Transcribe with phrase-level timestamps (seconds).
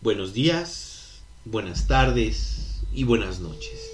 [0.00, 3.90] Buenos días, buenas tardes y buenas noches.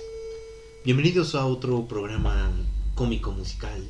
[0.85, 2.51] Bienvenidos a otro programa
[2.95, 3.83] cómico musical.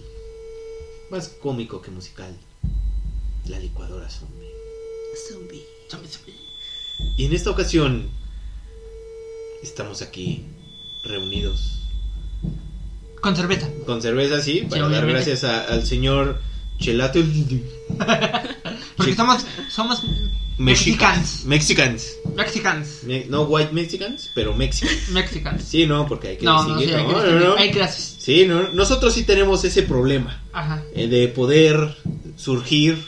[1.11, 2.37] Más cómico que musical.
[3.47, 4.49] La licuadora zombie.
[5.29, 5.65] Zombie.
[7.17, 8.09] Y en esta ocasión
[9.63, 10.45] estamos aquí
[11.03, 11.81] reunidos
[13.21, 13.69] Con cerveza.
[13.87, 16.41] con cerveza, sí, para dar gracias a- al señor
[16.79, 17.21] Chelato
[18.97, 20.03] Porque somos, somos
[20.57, 21.45] Mexicans.
[21.45, 21.45] mexicans.
[21.47, 22.07] Mexicans.
[22.37, 23.05] Mexicans.
[23.05, 25.09] Me- No white Mexicans, pero Mexicans.
[25.11, 25.63] Mexicans.
[25.65, 27.19] Sí, no, porque hay que No, no, sí, distinguir, hay que ¿no?
[27.19, 27.43] distinguir.
[27.49, 27.61] No, no.
[27.61, 28.17] Hay clases.
[28.19, 30.83] Sí, no, nosotros sí tenemos ese problema Ajá.
[30.95, 31.97] eh, de poder
[32.37, 32.99] surgir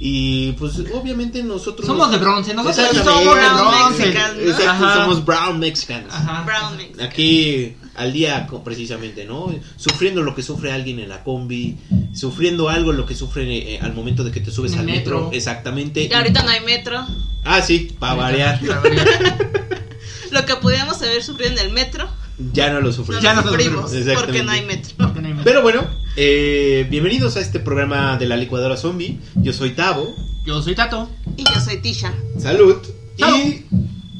[0.00, 2.52] y pues obviamente nosotros Somos de bronce.
[2.54, 3.92] Nosotros somos de Brown.
[3.98, 4.42] Mexicans, ¿no?
[4.50, 4.94] Exacto, Ajá.
[4.94, 6.12] somos brown Mexicans.
[6.12, 6.42] Ajá.
[6.44, 7.00] Brown mix.
[7.00, 9.54] Aquí al día precisamente, ¿no?
[9.76, 11.76] Sufriendo lo que sufre alguien en la combi,
[12.14, 15.16] sufriendo algo lo que sufre eh, al momento de que te subes el al metro.
[15.24, 15.32] metro.
[15.36, 16.08] Exactamente.
[16.10, 17.06] Y ahorita no hay metro.
[17.44, 18.60] Ah, sí, para variar.
[20.30, 22.08] Lo que podíamos haber sufrido en el metro,
[22.52, 23.22] Ya no lo no sufrimos.
[23.22, 23.90] Ya lo no sufrimos.
[23.92, 24.22] sufrimos.
[24.22, 24.92] Porque no hay metro.
[24.98, 25.44] Porque no hay metro.
[25.44, 29.20] Pero bueno, eh, bienvenidos a este programa de la licuadora zombie.
[29.36, 30.12] Yo soy Tavo.
[30.44, 31.08] Yo soy Tato.
[31.36, 32.12] Y yo soy Tisha.
[32.38, 32.78] Salud.
[33.18, 33.36] Salud.
[33.38, 33.64] Y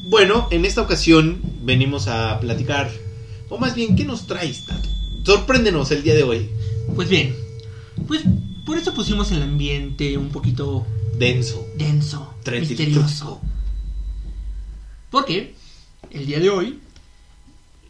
[0.03, 2.89] bueno, en esta ocasión venimos a platicar,
[3.49, 4.89] o más bien, ¿qué nos traes, Tato?
[5.25, 6.49] Sorpréndenos el día de hoy.
[6.95, 7.35] Pues bien.
[8.07, 8.23] Pues
[8.65, 10.85] por eso pusimos el ambiente un poquito
[11.17, 11.65] Denso.
[11.75, 13.41] denso, misterioso.
[15.09, 15.55] Porque
[16.11, 16.79] el día de hoy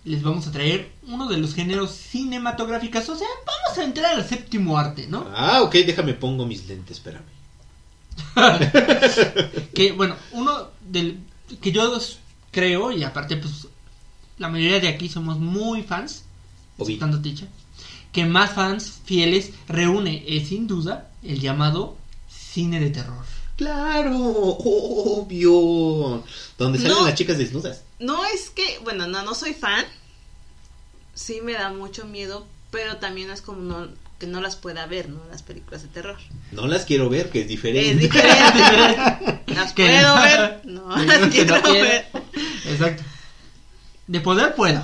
[0.03, 3.09] les vamos a traer uno de los géneros cinematográficos.
[3.09, 5.27] O sea, vamos a entrar al séptimo arte, ¿no?
[5.33, 7.23] Ah, ok, déjame pongo mis lentes, espérame.
[9.73, 11.19] Que bueno, uno del
[11.61, 11.99] que yo
[12.51, 13.67] creo, y aparte, pues
[14.37, 16.23] la mayoría de aquí somos muy fans,
[16.77, 17.45] exceptando Ticha,
[18.11, 21.97] que más fans fieles reúne es sin duda el llamado
[22.29, 23.23] cine de terror.
[23.57, 26.23] Claro, obvio.
[26.57, 27.05] Donde salen No.
[27.05, 27.83] las chicas desnudas.
[27.99, 29.85] No es que, bueno, no, no soy fan.
[31.13, 33.87] Sí me da mucho miedo, pero también es como no,
[34.19, 35.21] que no las pueda ver, ¿no?
[35.31, 36.17] Las películas de terror.
[36.51, 37.95] No las quiero ver, que es Es diferente.
[38.03, 39.41] diferente.
[39.55, 42.07] Las puedo ver, no las quiero no ver.
[42.65, 43.03] Exacto.
[44.07, 44.81] De poder puedo.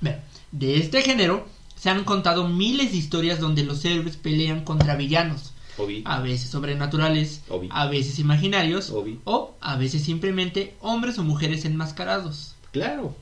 [0.00, 0.20] Bien,
[0.52, 1.46] de este género
[1.76, 5.50] se han contado miles de historias donde los héroes pelean contra villanos.
[5.76, 6.02] Obi.
[6.06, 7.68] a veces sobrenaturales, Obvio.
[7.72, 9.18] a veces imaginarios Obvio.
[9.24, 12.54] o a veces simplemente hombres o mujeres enmascarados.
[12.70, 13.12] Claro.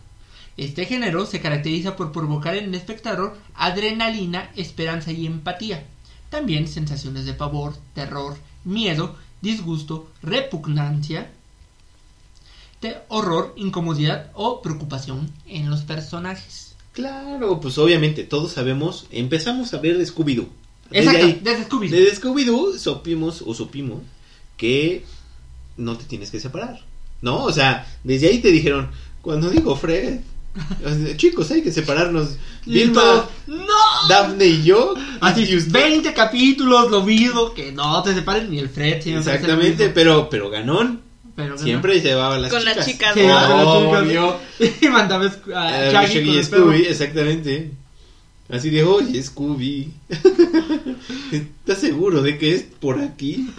[0.58, 5.86] Este género se caracteriza por provocar en el espectador adrenalina, esperanza y empatía.
[6.28, 11.30] También sensaciones de pavor, terror, miedo, disgusto, repugnancia,
[12.82, 16.74] de horror, incomodidad o preocupación en los personajes.
[16.92, 20.48] Claro, pues obviamente todos sabemos, empezamos a ver de Scooby-Doo.
[20.90, 21.88] Exacto, ahí, desde Scooby.
[21.88, 24.02] Desde Scooby-Doo supimos o supimos
[24.58, 25.06] que
[25.78, 26.80] no te tienes que separar.
[27.22, 27.44] ¿No?
[27.44, 28.90] O sea, desde ahí te dijeron,
[29.22, 30.20] cuando digo Fred,
[31.16, 32.36] chicos, hay que separarnos.
[32.66, 34.08] Vilma, ¡No!
[34.08, 34.94] Daphne y yo.
[35.20, 35.72] Así, y usted.
[35.72, 39.06] 20 capítulos, lo mismo, que no te separen ni el Fred.
[39.06, 41.11] el Exactamente, pero, pero ganón.
[41.34, 42.76] Pero Siempre llevaba a las Con chicas.
[42.76, 43.34] las chicas, Sí, ¿no?
[43.34, 44.02] con las chicas.
[44.02, 44.20] Obvio.
[44.60, 44.66] no.
[44.80, 46.44] Y mandaba a Ah, Shaggy con.
[46.44, 47.72] Scooby, exactamente.
[48.50, 49.92] Así de, oye, Scooby.
[51.32, 53.50] ¿Estás seguro de que es por aquí?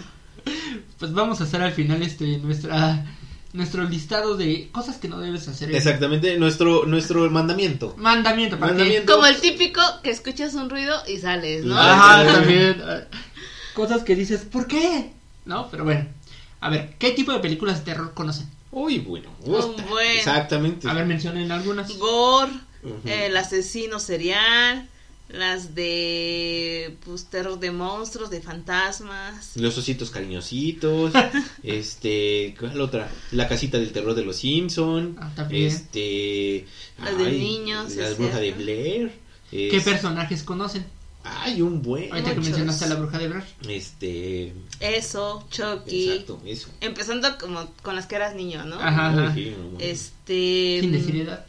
[0.98, 3.04] Pues vamos a hacer al final este nuestra
[3.52, 5.70] nuestro listado de cosas que no debes hacer.
[5.70, 7.94] en- Exactamente, nuestro, nuestro mandamiento.
[7.96, 9.12] Mandamiento, para que- Mandamiento.
[9.14, 11.76] Como el típico que escuchas un ruido y sales, ¿no?
[11.78, 12.82] Ah, Ajá, también.
[13.74, 15.10] Cosas que dices, ¿por qué?
[15.44, 16.06] No, pero bueno.
[16.64, 18.48] A ver, ¿qué tipo de películas de terror conocen?
[18.70, 19.28] Uy, bueno.
[19.44, 20.16] Buen.
[20.16, 20.88] Exactamente.
[20.88, 21.96] A ver, mencionen algunas.
[21.98, 22.52] Gore,
[22.82, 23.00] Ujú.
[23.04, 24.88] el asesino serial,
[25.28, 29.56] las de pues terror de monstruos, de fantasmas.
[29.56, 31.12] Los ositos cariñositos.
[31.62, 32.54] este.
[32.58, 33.10] ¿Cuál otra?
[33.32, 35.16] La casita del terror de los Simpson.
[35.20, 35.66] Ah, también.
[35.66, 36.66] Este.
[37.02, 38.52] Las de niños, La bruja de.
[38.52, 39.12] Blair.
[39.50, 40.84] ¿Qué es- personajes conocen?
[41.24, 42.12] Ay, un buen.
[42.12, 43.44] Ahorita que mencionaste a la bruja de Blair.
[43.66, 44.54] Este.
[44.80, 46.10] Eso, Chucky.
[46.10, 46.68] Exacto, eso.
[46.80, 48.76] Empezando como con las que eras niño, ¿no?
[48.78, 49.34] Ajá, ajá.
[49.78, 50.78] Este.
[50.80, 51.46] Sin decir edad.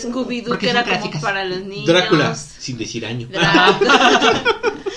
[0.00, 1.86] Scooby-Doo, que era como para los niños.
[1.86, 3.28] Drácula, sin decir año.
[3.30, 4.44] Drácula.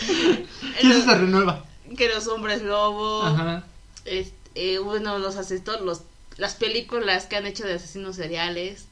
[0.79, 1.65] Eso se renueva.
[1.95, 3.23] que los hombres lobo.
[3.23, 3.63] Ajá.
[4.05, 6.01] este, eh, bueno, los asesores, los,
[6.37, 8.85] las películas que han hecho de asesinos seriales,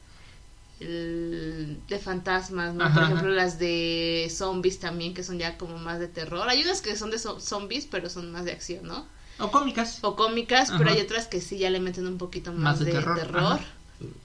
[0.80, 2.84] el- de fantasmas, ¿no?
[2.84, 3.12] Ajá, Por ajá.
[3.12, 6.48] ejemplo, las de zombies también, que son ya como más de terror.
[6.48, 9.06] Hay unas que son de zo- zombies, pero son más de acción, ¿no?
[9.38, 9.98] O cómicas.
[10.02, 12.86] O cómicas, pero hay otras que sí ya le meten un poquito más, Más de
[12.86, 13.60] de, terror.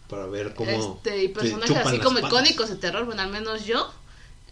[0.10, 0.70] Para ver cómo.
[0.72, 2.32] Este, y personajes así como patas.
[2.32, 3.92] icónicos de terror, bueno, al menos yo,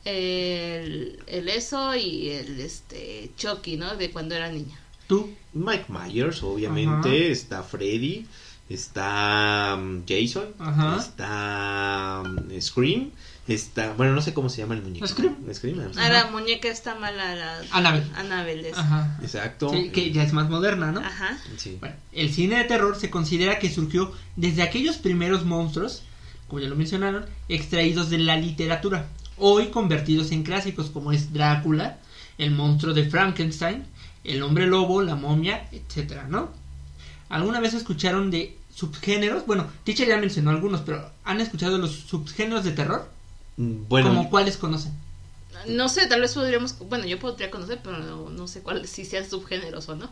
[0.05, 3.95] el, el eso y el este Chucky, ¿no?
[3.95, 4.79] De cuando era niña.
[5.07, 5.33] Tú.
[5.53, 7.09] Mike Myers, obviamente.
[7.09, 7.31] Ajá.
[7.31, 8.25] Está Freddy.
[8.69, 10.45] Está um, Jason.
[10.59, 10.97] Ajá.
[10.97, 13.11] Está um, Scream.
[13.47, 13.93] Está.
[13.93, 15.05] Bueno, no sé cómo se llama el muñeco.
[15.05, 15.35] Scream.
[15.53, 15.79] Scream.
[15.81, 18.07] ah, Ah, la muñeca está mala, la Annabelle.
[18.15, 18.77] Annabelle es.
[18.77, 19.19] Ajá.
[19.21, 19.69] Exacto.
[19.69, 21.01] Sí, que ya es más moderna, ¿no?
[21.01, 21.37] Ajá.
[21.57, 21.77] Sí.
[21.79, 26.03] Bueno, el cine de terror se considera que surgió desde aquellos primeros monstruos,
[26.47, 29.07] como ya lo mencionaron, extraídos de la literatura,
[29.37, 31.97] hoy convertidos en clásicos como es Drácula,
[32.37, 33.83] el monstruo de Frankenstein,
[34.23, 36.51] el hombre lobo, la momia, etcétera, ¿no?
[37.33, 39.45] ¿Alguna vez escucharon de subgéneros?
[39.45, 43.09] Bueno, Teacher ya mencionó algunos, pero ¿han escuchado los subgéneros de terror?
[43.57, 44.93] Mm, Bueno, ¿Como cuáles conocen?
[45.67, 49.05] No sé, tal vez podríamos, bueno, yo podría conocer, pero no, no sé cuál, si
[49.05, 50.09] sean subgéneros o no.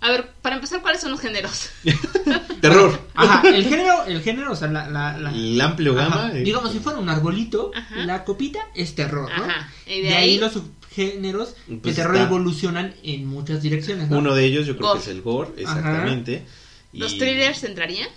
[0.00, 1.70] A ver, para empezar, ¿cuáles son los géneros?
[2.60, 3.00] terror.
[3.14, 4.88] Ajá, el género, el género, o sea, la...
[4.90, 6.08] la, la- El amplio Ajá.
[6.08, 6.32] gama.
[6.34, 7.96] eh, Digamos, si fuera un arbolito, Ajá.
[8.04, 9.44] la copita es terror, ¿no?
[9.44, 9.70] Ajá.
[9.86, 10.52] Y De, de, ahí, ahí, los
[10.94, 12.26] subgéneros de Pues terror está.
[12.28, 14.18] evolucionan en muchas direcciones, ¿no?
[14.18, 15.00] Uno de ellos yo creo Gore.
[15.00, 16.46] que es el gore, exactamente.
[16.92, 18.08] los Y- thrillers entrarían.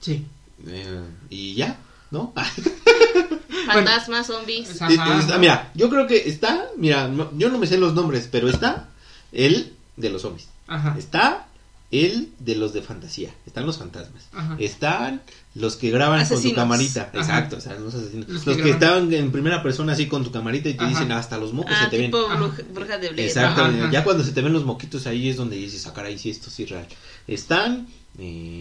[0.00, 0.24] Sí.
[0.66, 1.76] eh, y ya,
[2.10, 2.32] ¿no?
[3.66, 4.80] Fantasmas, zombies.
[4.80, 7.78] Ajá, Eh, eh, está- mira, yo creo que está, mira, no- yo no me sé
[7.78, 8.88] los nombres, pero está
[9.32, 10.48] el de los zombies.
[10.66, 10.94] Ajá.
[10.98, 11.46] Está
[11.90, 13.34] el de los de fantasía.
[13.46, 14.24] Están los fantasmas.
[14.32, 14.56] Ajá.
[14.58, 15.22] Están
[15.54, 17.10] los que graban con tu camarita.
[17.12, 17.18] Ajá.
[17.20, 18.28] Exacto, o sea, los asesinos.
[18.28, 20.88] Los Los, que estaban en primera persona así con tu camarita y te Ajá.
[20.88, 22.06] dicen hasta los mocos Ah, se te ven.
[22.10, 23.28] tipo bruja, bruja de Blair.
[23.28, 23.90] Exacto, Ajá, ajá.
[23.90, 26.48] ya cuando se te ven los moquitos ahí es donde dices, sacar ahí sí, esto
[26.50, 26.86] sí es real.
[27.28, 27.86] Están,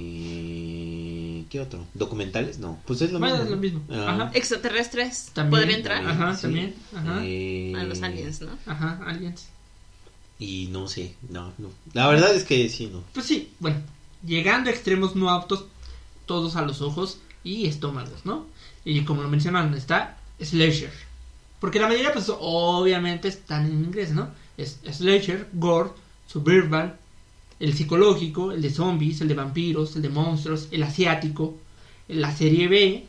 [0.02, 1.86] eh, ¿qué otro?
[1.94, 2.60] ¿Documentales?
[2.60, 3.46] No, pues es lo Bueno, mismo.
[3.46, 3.82] es lo mismo.
[3.90, 4.32] Ah, Ajá.
[4.34, 5.30] Extraterrestres.
[5.34, 5.62] También.
[5.62, 6.06] ¿Podría entrar?
[6.06, 6.42] Ajá, sí.
[6.44, 6.76] también.
[6.96, 7.20] Ajá.
[7.24, 8.52] Eh, A los aliens, ¿no?
[8.66, 9.48] Ajá, aliens.
[10.40, 11.70] Y no sé, no, no.
[11.94, 13.04] La verdad es que sí, no.
[13.14, 13.78] Pues sí, bueno,
[14.26, 15.66] llegando a extremos no aptos
[16.26, 18.46] todos a los ojos y estómagos, ¿no?
[18.86, 20.92] Y como lo mencionaron, está slasher.
[21.60, 24.30] Porque la mayoría, pues, obviamente están en inglés, ¿no?
[24.58, 25.92] Es slasher, gore,
[26.28, 26.96] suburban,
[27.60, 31.58] el psicológico, el de zombies, el de vampiros, el de monstruos, el asiático,
[32.08, 33.06] la serie B,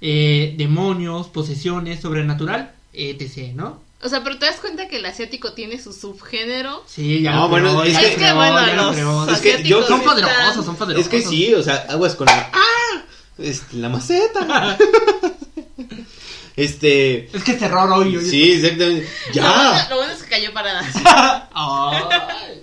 [0.00, 3.80] eh, demonios, posesiones, sobrenatural, etc., ¿no?
[4.00, 6.84] O sea, pero te das cuenta que el asiático tiene su subgénero.
[6.86, 9.30] Sí, ya No, lo bueno, es ya que- Es bueno, ya lo los creó.
[9.30, 11.06] Es que yo- asiáticos Son están- poderosos, son poderosos.
[11.06, 12.50] Es que sí, o sea, aguas con la...
[12.52, 13.02] ¡Ah!
[13.38, 14.78] Este, la maceta.
[16.56, 17.28] este...
[17.36, 18.16] Es que es terror hoy.
[18.16, 19.08] hoy Sí, exactamente.
[19.34, 19.86] Lo bueno, ¡Ya!
[19.90, 21.48] lo bueno es que cayó parada.
[21.54, 22.62] Ay,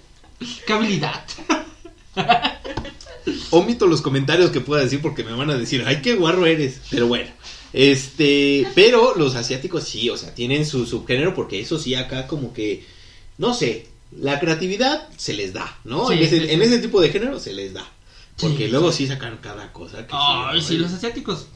[0.66, 1.24] ¡Qué habilidad!
[3.52, 6.80] Omito los comentarios que pueda decir porque me van a decir, ¡ay, qué guarro eres!
[6.92, 7.32] Pero bueno.
[7.76, 12.54] Este, pero los asiáticos sí, o sea, tienen su subgénero porque eso sí acá como
[12.54, 12.86] que,
[13.38, 13.88] no sé,
[14.18, 16.08] la creatividad se les da, ¿no?
[16.08, 16.54] Sí, en, ese, sí, sí.
[16.54, 17.86] en ese tipo de género se les da.
[18.40, 20.08] Porque luego sí sacan cada cosa.
[20.08, 21.48] Que Ay, sí, los asiáticos.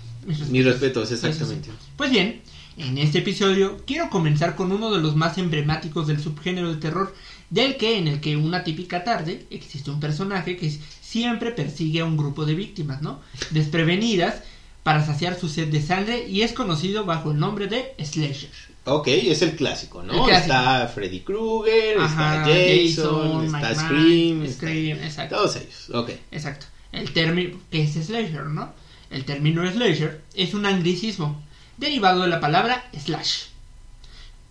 [0.49, 1.13] Mis respetos, sí.
[1.13, 1.69] exactamente.
[1.95, 2.41] Pues bien,
[2.75, 7.15] en este episodio quiero comenzar con uno de los más emblemáticos del subgénero de terror,
[7.49, 10.69] del que en el que una típica tarde existe un personaje que
[11.01, 13.21] siempre persigue a un grupo de víctimas, ¿no?
[13.51, 14.43] Desprevenidas
[14.89, 18.49] para saciar su sed de sangre y es conocido bajo el nombre de Slasher.
[18.85, 20.13] Ok, es el clásico, ¿no?
[20.13, 20.51] El clásico.
[20.55, 25.35] Está Freddy Krueger, está Jason, está Scream, está- Scream, exacto.
[25.35, 26.09] todos ellos, ok.
[26.31, 26.65] Exacto.
[26.91, 28.73] El término, que es slasher, ¿no?
[29.11, 31.39] El término slasher es un anglicismo
[31.77, 33.41] derivado de la palabra slash,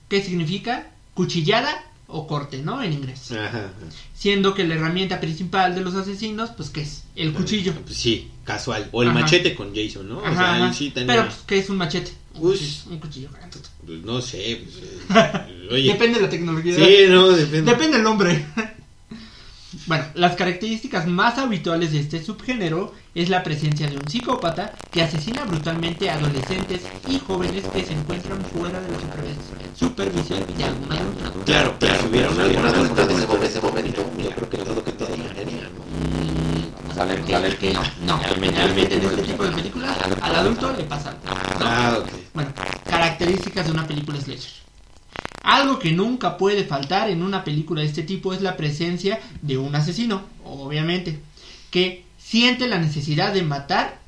[0.09, 2.83] que significa cuchillada o corte, ¿no?
[2.83, 3.31] En inglés.
[3.33, 3.71] Ajá.
[4.15, 7.05] Siendo que la herramienta principal de los asesinos, pues, ¿qué es?
[7.15, 7.73] El cuchillo.
[7.85, 8.89] Pues sí, casual.
[8.93, 9.21] O el Ajá.
[9.21, 10.19] machete con Jason, ¿no?
[10.19, 12.13] o sea, sí tenía- Pero, pues, ¿qué es un machete?
[12.35, 13.29] Un cuchillo, un cuchillo
[13.85, 14.77] pues, no sé, pues,
[15.37, 15.93] eh, oye.
[15.93, 16.75] Depende de la tecnología.
[16.75, 17.71] Sí, no, depende.
[17.73, 18.47] Depende del nombre.
[19.89, 25.01] Bueno, las características más habituales de este subgénero es la presencia de un psicópata que
[25.03, 30.65] asesina brutalmente a adolescentes y jóvenes que se encuentran fuera de la supervis- supervisión de
[30.65, 31.33] algún adulto.
[31.47, 33.15] Claro, pero si hubiera una alguna duda de
[33.47, 35.05] ese- momento, yo creo que todo que te.
[35.05, 35.09] Mm,
[37.27, 41.21] que, que no, no, generalmente en este tipo de películas al adulto le pasa algo,
[41.25, 41.31] ¿no?
[41.67, 42.09] Ah, ok.
[42.35, 42.51] Bueno,
[42.85, 44.68] características de una película slasher.
[45.43, 49.57] Algo que nunca puede faltar en una película de este tipo es la presencia de
[49.59, 51.21] un asesino, obviamente,
[51.71, 53.99] que siente la necesidad de matar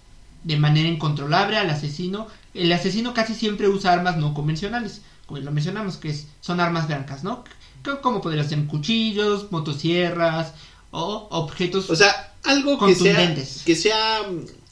[0.45, 2.27] de manera incontrolable al asesino.
[2.55, 7.25] El asesino casi siempre usa armas no convencionales, como lo mencionamos, que son armas blancas,
[7.25, 7.45] ¿no?
[8.03, 10.53] Como podrían ser cuchillos, motosierras
[10.91, 11.89] o objetos.
[11.89, 13.63] O sea, algo que sea, Contundentes.
[13.65, 14.21] que sea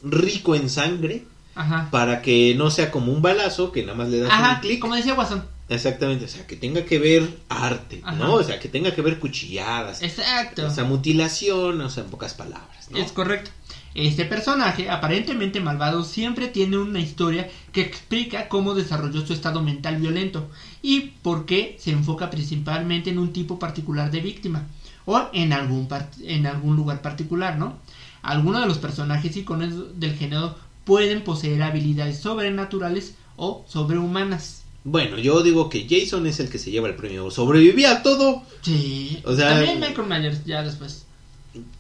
[0.03, 1.25] rico en sangre
[1.55, 1.89] Ajá.
[1.91, 4.81] para que no sea como un balazo que nada más le das un Ajá, clic.
[4.81, 5.45] como decía Guasón.
[5.69, 8.17] Exactamente, o sea, que tenga que ver arte, Ajá.
[8.17, 8.35] ¿no?
[8.35, 10.67] O sea, que tenga que ver cuchilladas, Exacto.
[10.67, 12.99] o sea, mutilación, o sea, en pocas palabras, ¿no?
[12.99, 13.51] Es correcto.
[13.95, 19.97] Este personaje, aparentemente malvado, siempre tiene una historia que explica cómo desarrolló su estado mental
[19.97, 20.49] violento
[20.83, 24.67] y por qué se enfoca principalmente en un tipo particular de víctima
[25.05, 25.89] o en algún,
[26.23, 27.79] en algún lugar particular, ¿no?
[28.23, 34.65] Algunos de los personajes iconos del género pueden poseer habilidades sobrenaturales o sobrehumanas.
[34.91, 37.31] Bueno, yo digo que Jason es el que se lleva el premio.
[37.31, 38.43] Sobrevivía a todo.
[38.63, 39.21] Sí.
[39.25, 41.05] O sea- También Michael Myers ya después.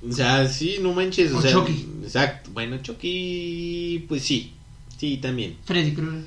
[0.08, 1.32] O sea, sí, no manches.
[1.32, 1.88] O, O sea, Chucky.
[2.02, 2.50] Exacto.
[2.52, 4.52] Bueno, Chucky, pues sí.
[4.98, 5.56] Sí, también.
[5.64, 6.24] Freddy Krueger.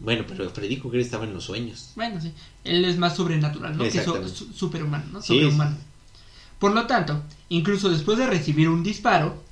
[0.00, 1.90] Bueno, pero Freddy Krueger estaba en los sueños.
[1.94, 2.32] Bueno, sí.
[2.64, 3.84] Él es más sobrenatural, ¿no?
[3.84, 5.22] Que so- su- superhumano, ¿no?
[5.22, 5.76] Sí, Sobrehumano.
[6.58, 9.42] Por lo tanto, incluso después de recibir un disparo,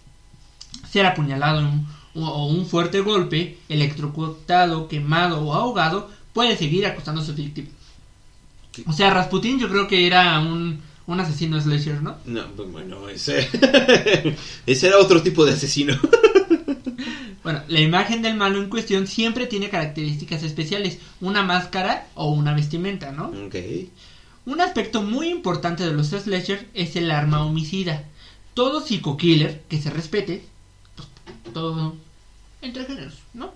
[0.91, 7.25] ser apuñalado en- o un fuerte golpe, electrocutado, quemado o ahogado, puede seguir acosando a
[7.25, 7.69] su víctima.
[8.87, 12.17] O sea, Rasputin yo creo que era un, un asesino slasher, ¿no?
[12.27, 13.49] No, pues bueno, ese.
[14.67, 15.99] ese era otro tipo de asesino.
[17.43, 22.53] Bueno, la imagen del malo en cuestión siempre tiene características especiales, una máscara o una
[22.53, 23.29] vestimenta, ¿no?
[23.29, 23.55] ok.
[24.45, 28.05] Un aspecto muy importante de los slasher es el arma homicida.
[28.53, 30.45] Todo psico-killer que se respete,
[30.95, 31.09] pues,
[31.55, 31.97] todo
[32.61, 33.55] entre géneros, ¿no?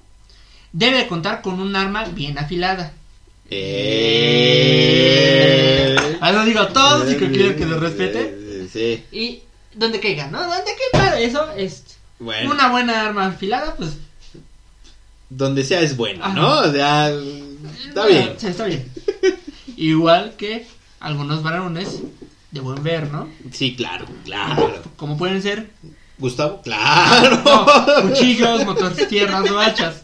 [0.72, 2.92] Debe contar con un arma bien afilada.
[4.72, 5.96] Eh...
[6.20, 9.02] Ahora digo, todo psico-killer que se respete Eh, Sí.
[9.12, 9.42] y
[9.74, 10.40] donde caiga, ¿no?
[10.40, 11.84] Donde caiga, eso es
[12.18, 12.52] Bueno.
[12.52, 13.90] una buena arma afilada, pues
[15.28, 16.34] Donde sea es bueno, Ajá.
[16.34, 16.58] ¿no?
[16.60, 18.34] O sea, está bueno, bien.
[18.38, 18.88] sí, está bien.
[19.76, 20.66] Igual que
[21.00, 22.00] algunos varones
[22.50, 23.28] de buen ver, ¿no?
[23.50, 24.82] Sí, claro, claro.
[24.96, 25.70] Como pueden ser
[26.18, 27.42] Gustavo, claro.
[27.44, 27.66] No,
[28.08, 30.02] cuchillos, motosierras o hachas.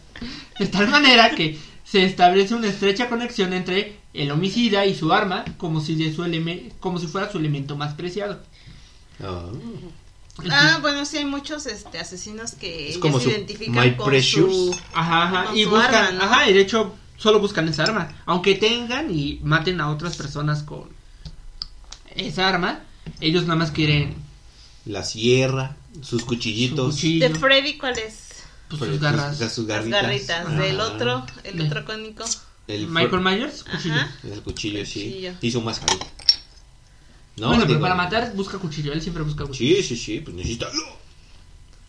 [0.58, 5.44] De tal manera que se establece una estrecha conexión entre el homicida y su arma,
[5.56, 8.42] como si, de su eleme- como si fuera su elemento más preciado.
[9.22, 9.46] Ah.
[10.50, 13.96] Ah, bueno, sí hay muchos este asesinos que Es ellos como se su identifican My
[13.96, 14.52] con Precious.
[14.52, 15.44] su Ajá, ajá.
[15.46, 16.24] con Y su buscan, arma, ¿no?
[16.24, 18.22] ajá, y de hecho solo buscan esa arma.
[18.26, 20.88] Aunque tengan y maten a otras personas con
[22.14, 22.80] esa arma,
[23.20, 24.14] ellos nada más quieren
[24.84, 26.94] La sierra, sus cuchillitos.
[26.94, 28.27] su cuchillo, de Freddy, ¿cuál es?
[28.68, 29.38] Pues, pues, sus garras.
[29.38, 30.56] sus- sus Las garritas.
[30.58, 32.24] Del otro, el De- otro cónico.
[32.66, 33.94] El Michael Myers, cuchillo.
[33.94, 34.16] Ajá.
[34.24, 35.04] El cuchillo, sí.
[35.10, 35.32] Cuchillo.
[35.40, 36.06] Y su mascarita.
[37.36, 39.76] No, bueno, pero digo, para matar busca cuchillo, él siempre busca cuchillo.
[39.76, 40.68] Sí, sí, sí, pues necesita.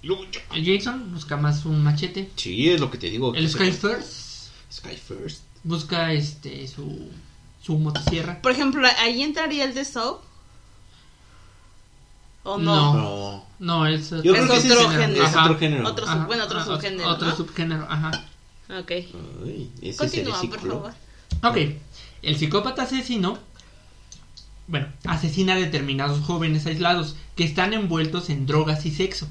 [0.03, 0.39] Lucha.
[0.53, 2.29] El Jason busca más un machete.
[2.37, 3.33] Sí, es lo que te digo.
[3.35, 5.41] El Sky First Sky First.
[5.63, 7.09] busca este su
[7.61, 8.41] su motosierra.
[8.41, 10.21] Por ejemplo, ahí entraría el de Saw.
[12.43, 12.93] ¿O no?
[12.93, 13.45] No.
[13.59, 13.87] No.
[13.87, 15.23] Es, Yo creo Es que ese otro es, género.
[15.25, 15.87] es otro género.
[15.87, 17.35] Otro Ajá, sub- bueno, otro ajá, subgénero, Otro ¿no?
[17.35, 18.11] subgénero, ajá.
[18.79, 18.91] Ok.
[18.91, 20.93] Ay, ese Continúa, por favor.
[21.43, 21.57] Ok,
[22.21, 23.37] el psicópata asesino,
[24.67, 29.27] bueno, asesina a determinados jóvenes aislados que están envueltos en drogas y sexo.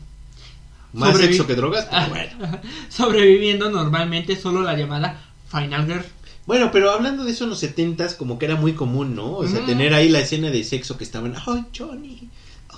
[0.92, 2.60] Más Sobrevi- sexo que drogas, pero Ah, bueno.
[2.88, 6.04] Sobreviviendo normalmente solo la llamada Final Girl.
[6.46, 9.32] Bueno, pero hablando de eso en los setentas, como que era muy común, ¿no?
[9.34, 12.30] O sea, tener ahí la escena de sexo que estaban, ¡ay, Johnny!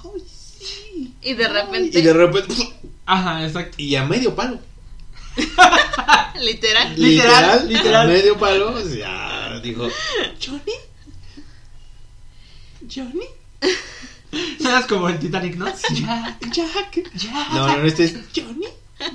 [0.05, 0.23] ¡Ay,
[0.59, 1.15] sí!
[1.23, 2.55] Y de ay", repente, Y de repente,
[3.07, 3.75] Ajá, exacto.
[3.79, 4.59] y a medio palo.
[6.41, 6.95] literal.
[6.97, 8.07] Literal, literal.
[8.11, 9.89] A medio palo, o sea, dijo,
[10.45, 10.75] ¿Johnny?
[12.93, 13.27] ¿Johnny?
[14.61, 15.67] Suenas como el Titanic, ¿no?
[15.67, 17.11] Jack, Jack.
[17.15, 17.53] Jack.
[17.53, 18.67] No, no, no, este es, Johnny,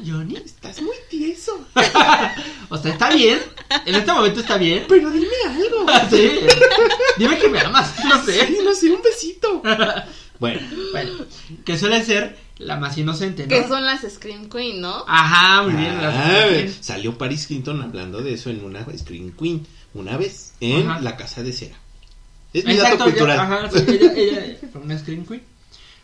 [0.05, 0.35] Johnny.
[0.37, 1.65] estás muy tieso.
[2.69, 3.39] O sea, está bien.
[3.85, 4.85] En este momento está bien.
[4.89, 5.85] Pero dime algo.
[6.09, 6.39] Sí.
[7.17, 7.93] Dime que me amas.
[8.03, 8.57] No Sí, sé.
[8.63, 9.61] no sé, un besito.
[10.39, 10.59] Bueno,
[10.91, 11.11] Bueno,
[11.65, 13.49] que suele ser la más inocente, ¿no?
[13.49, 15.03] Que son las Scream Queen, ¿no?
[15.07, 16.01] Ajá, muy bien.
[16.01, 16.73] las- Ah, bien.
[16.81, 20.99] salió Paris Hilton hablando de eso en una Screen Queen, una vez, en Ajá.
[21.01, 21.75] La Casa de Cera.
[22.53, 23.37] Es mi dato cultural.
[23.37, 25.41] ya- ajá, sí, ella, ella fue una screen queen.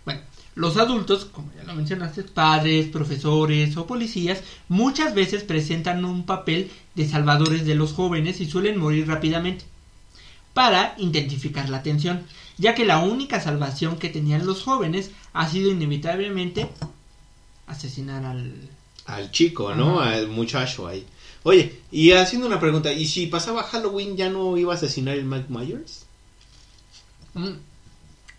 [0.03, 0.19] Bueno,
[0.55, 6.69] los adultos, como ya lo mencionaste, padres, profesores o policías, muchas veces presentan un papel
[6.95, 9.63] de salvadores de los jóvenes y suelen morir rápidamente
[10.53, 12.23] para intensificar la atención,
[12.61, 16.69] ya que la única salvación que tenían los jóvenes ha sido inevitablemente
[17.67, 18.53] asesinar al...
[19.05, 19.99] Al chico, ¿no?
[19.99, 20.11] Ajá.
[20.13, 21.05] Al muchacho ahí.
[21.43, 25.25] Oye, y haciendo una pregunta, ¿y si pasaba Halloween ya no iba a asesinar el
[25.25, 26.05] Mike Myers?
[27.33, 27.53] Mm.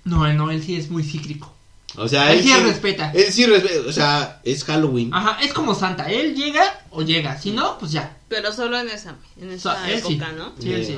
[0.04, 1.52] No, él no, él sí es muy cíclico.
[1.96, 3.10] O sea, Él sí respeta.
[3.12, 5.12] Él sí respeta, o sea, es Halloween.
[5.12, 8.16] Ajá, es como Santa, él llega o llega, si no, pues ya.
[8.28, 10.14] Pero solo en esa, en esa So- él sí.
[10.14, 10.52] época, ¿no?
[10.58, 10.96] Sí, él sí.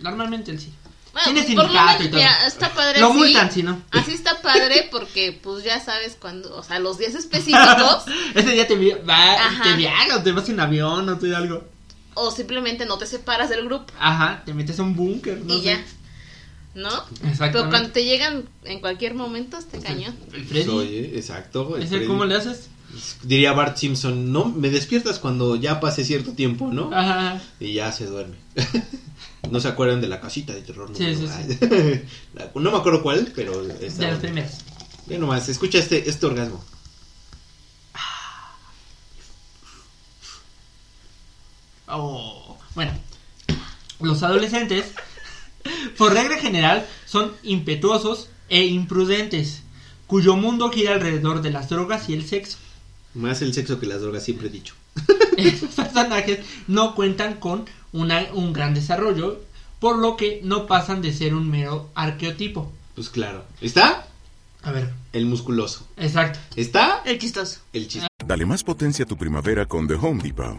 [0.00, 0.72] Normalmente él sí.
[1.12, 2.20] Bueno, Tiene por lo sindicato menos, y todo.
[2.20, 3.16] mira, está padre Lo así.
[3.18, 3.82] multan, si no.
[3.92, 8.66] Así está padre porque pues ya sabes cuando, o sea, los días específicos Ese día
[8.68, 11.64] te, va, te viajas, te vas en avión o te algo.
[12.14, 15.58] o simplemente no te separas del grupo Ajá, te metes a un búnker, no y
[15.60, 15.64] sé.
[15.64, 15.84] ya.
[16.74, 16.90] ¿No?
[16.90, 17.38] Exactamente.
[17.52, 20.14] Pero cuando te llegan en cualquier momento, este cañón.
[20.32, 20.64] El Freddy.
[20.64, 21.76] Soy, eh, exacto.
[21.76, 22.06] el ¿Ese Freddy.
[22.06, 22.68] cómo le haces?
[23.22, 26.90] Diría Bart Simpson, no, me despiertas cuando ya pase cierto tiempo, ¿no?
[26.94, 27.40] Ajá.
[27.58, 28.36] Y ya se duerme.
[29.50, 30.90] no se acuerdan de la casita de terror.
[30.94, 31.26] Sí, sí,
[32.54, 34.64] no me acuerdo cuál, pero está De las primeras.
[35.06, 36.64] Ve nomás, escucha este, este orgasmo.
[41.90, 42.92] Oh, bueno,
[44.00, 44.92] los adolescentes,
[45.96, 49.62] por regla general, son impetuosos e imprudentes,
[50.06, 52.58] cuyo mundo gira alrededor de las drogas y el sexo.
[53.14, 54.74] Más el sexo que las drogas, siempre he dicho.
[55.38, 59.40] Estos personajes no cuentan con una- un gran desarrollo,
[59.80, 62.72] por lo que no pasan de ser un mero arqueotipo.
[62.94, 63.44] Pues claro.
[63.60, 64.06] ¿Está?
[64.62, 65.86] A ver, El musculoso.
[65.96, 66.38] exacto.
[66.56, 67.02] ¿Está?
[67.04, 67.60] El chistoso.
[67.72, 68.08] El chiste.
[68.26, 70.58] Dale más potencia a tu primavera con The Home Depot.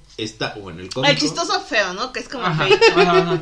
[0.17, 0.53] está.
[0.55, 1.11] Bueno, el cómico.
[1.11, 2.11] El chistoso feo, ¿no?
[2.11, 2.85] Que es como Ajá, feito.
[2.95, 3.41] ajá, ajá.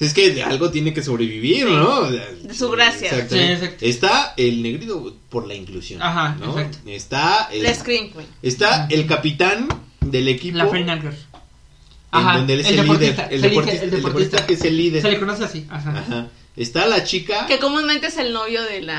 [0.00, 2.10] Es que de algo tiene que sobrevivir, ¿no?
[2.10, 3.10] De su gracia.
[3.28, 3.84] Sí, exacto.
[3.84, 6.00] Está el negrito por la inclusión.
[6.02, 6.58] Ajá, ¿no?
[6.58, 6.78] exacto.
[6.86, 8.26] Está el, La Scream Queen.
[8.40, 9.68] está el capitán
[10.00, 10.56] del equipo.
[10.56, 11.14] La Girl.
[12.14, 12.98] en donde él es el, líder.
[12.98, 15.02] deportista, El dice deportista, el deportista que es el líder.
[15.02, 15.90] Se le conoce así, ajá.
[15.90, 16.28] Ajá.
[16.56, 18.96] Está la chica Que comúnmente es el novio de la.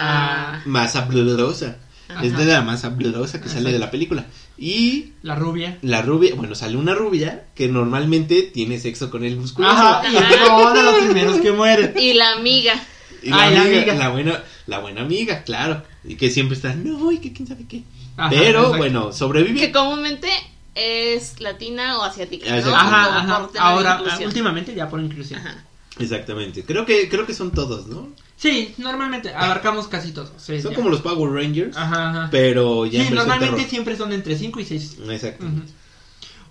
[0.57, 0.61] Ah.
[0.65, 1.77] más habladosa.
[2.09, 2.23] Ajá.
[2.23, 4.25] Es de la más habladosa que sale de la película.
[4.63, 5.79] Y La rubia.
[5.81, 9.73] la rubia, bueno, sale una rubia que normalmente tiene sexo con el musculoso.
[9.75, 11.95] Ajá, y es uno de los primeros que mueren.
[11.97, 12.75] Y la amiga.
[13.23, 15.81] Y la, Ay, la amiga, la buena, la buena amiga, claro.
[16.03, 17.81] Y que siempre está, no, y que quién sabe qué.
[18.17, 18.77] Ajá, Pero exacto.
[18.77, 19.59] bueno, sobrevive.
[19.59, 20.29] Que comúnmente
[20.75, 22.55] es latina o asiática.
[22.55, 23.49] Ajá, ajá.
[23.57, 25.39] Ahora, últimamente ya por inclusión.
[25.39, 25.63] Ajá.
[25.99, 26.63] Exactamente.
[26.63, 28.09] Creo que, creo que son todos, ¿no?
[28.37, 30.31] Sí, normalmente abarcamos casi todos.
[30.37, 30.77] sí, Son ya.
[30.77, 32.27] como los Power Rangers, Ajá, ajá.
[32.31, 33.69] pero ya Sí, en normalmente terror.
[33.69, 34.97] siempre son entre 5 y 6.
[35.09, 35.45] Exacto.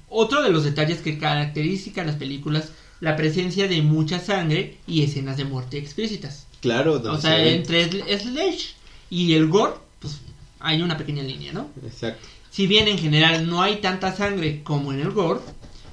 [0.09, 5.37] Otro de los detalles que caracteriza las películas, la presencia de mucha sangre y escenas
[5.37, 6.46] de muerte explícitas.
[6.61, 7.55] Claro, O donde sea, se ve.
[7.55, 8.66] entre el slash
[9.09, 10.20] y el gore, pues
[10.61, 11.70] hay una pequeña línea, ¿no?
[11.85, 12.26] Exacto.
[12.50, 15.40] Si bien en general no hay tanta sangre como en el gore,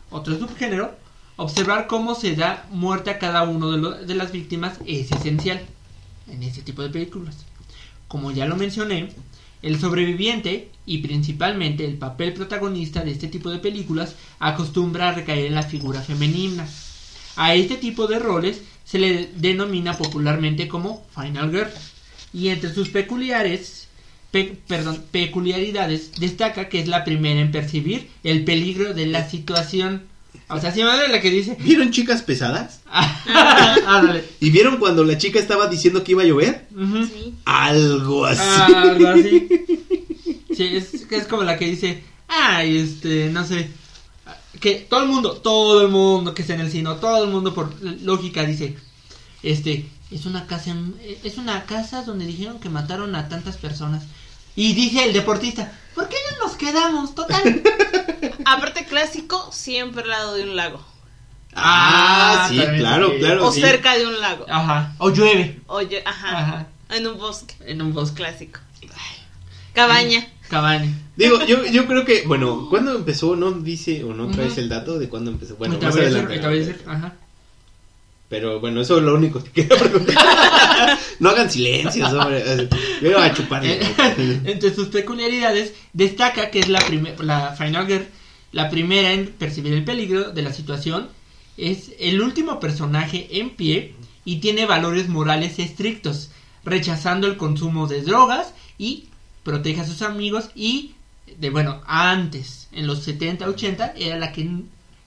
[0.09, 0.95] otro subgénero,
[1.37, 5.61] observar cómo se da muerte a cada uno de, las víctimas es esencial
[6.29, 7.35] en este tipo de películas.
[8.07, 9.09] Como ya lo mencioné,
[9.61, 15.45] el sobreviviente y principalmente el papel protagonista de este tipo de películas acostumbra a recaer
[15.45, 16.67] en la figura femenina.
[17.35, 21.69] A este tipo de roles se le denomina popularmente como Final Girl
[22.33, 23.87] y entre sus peculiares
[24.31, 30.03] pe- perdón, peculiaridades destaca que es la primera en percibir el peligro de la situación.
[30.49, 31.57] O sea, si me la que dice.
[31.59, 32.81] ¿Vieron chicas pesadas?
[32.87, 34.23] ah, dale.
[34.39, 36.67] ¿Y vieron cuando la chica estaba diciendo que iba a llover?
[37.11, 37.33] Sí.
[37.45, 38.41] Algo así.
[38.43, 39.47] Ah, algo así.
[40.55, 43.69] Sí, es, es como la que dice, ay, este, no sé,
[44.59, 47.53] que todo el mundo, todo el mundo que está en el cine, todo el mundo
[47.53, 48.75] por lógica dice,
[49.43, 54.05] este, es una casa, en- es una casa donde dijeron que mataron a tantas personas.
[54.57, 57.13] Y dice el deportista, ¿por qué no nos quedamos?
[57.13, 57.61] Total.
[58.45, 60.83] Aparte clásico, siempre al lado de un lago.
[61.53, 63.17] Ah, Ah, sí, también, claro, sí.
[63.19, 63.47] claro.
[63.47, 63.61] O sí.
[63.61, 64.45] cerca de un lago.
[64.49, 66.67] Ajá, o llueve Oye, ajá, Ajá.
[66.89, 67.53] En un bosque.
[67.67, 68.15] en un bosque.
[68.17, 68.59] Clásico.
[69.73, 70.27] Cabaña.
[70.49, 70.91] Cabaña.
[71.15, 73.35] Digo, yo, yo creo que, bueno, ¿cuándo empezó?
[73.35, 75.55] No dice o no traes el dato de cuándo empezó.
[75.57, 76.41] Bueno, más adelante.
[76.87, 77.13] ajá.
[78.29, 80.17] Pero bueno, eso es lo único que quería preguntar.
[81.19, 82.67] no hagan silencios, hombre.
[83.01, 83.79] Yo iba a chuparle.
[83.99, 86.83] Eh, Entre sus peculiaridades destaca que es la,
[87.19, 88.07] la Final Girl,
[88.51, 91.09] la primera en percibir el peligro de la situación,
[91.57, 96.29] es el último personaje en pie y tiene valores morales estrictos,
[96.65, 99.05] rechazando el consumo de drogas y
[99.43, 100.93] protege a sus amigos y
[101.37, 104.49] de bueno, antes en los 70, 80 era la que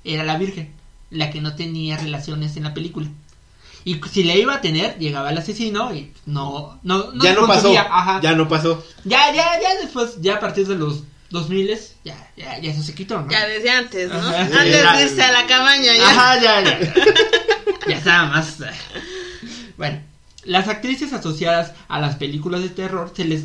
[0.04, 0.70] era la virgen,
[1.10, 3.08] la que no tenía relaciones en la película.
[3.84, 7.72] Y si le iba a tener, llegaba el asesino y no no, ya no pasó.
[7.78, 8.20] ajá.
[8.22, 8.84] Ya no pasó.
[9.04, 12.94] Ya, ya, ya después, ya a partir de los 2000 ya, ya, ya eso se
[12.94, 13.30] quitó, ¿no?
[13.30, 14.16] Ya desde antes, ¿no?
[14.18, 14.40] Ajá.
[14.42, 16.10] Antes de irse a la cabaña ya.
[16.10, 16.94] Ajá, ya, ya.
[17.88, 18.60] ya estaba más.
[18.60, 18.70] eh.
[19.78, 20.00] Bueno,
[20.44, 23.44] las actrices asociadas a las películas de terror se les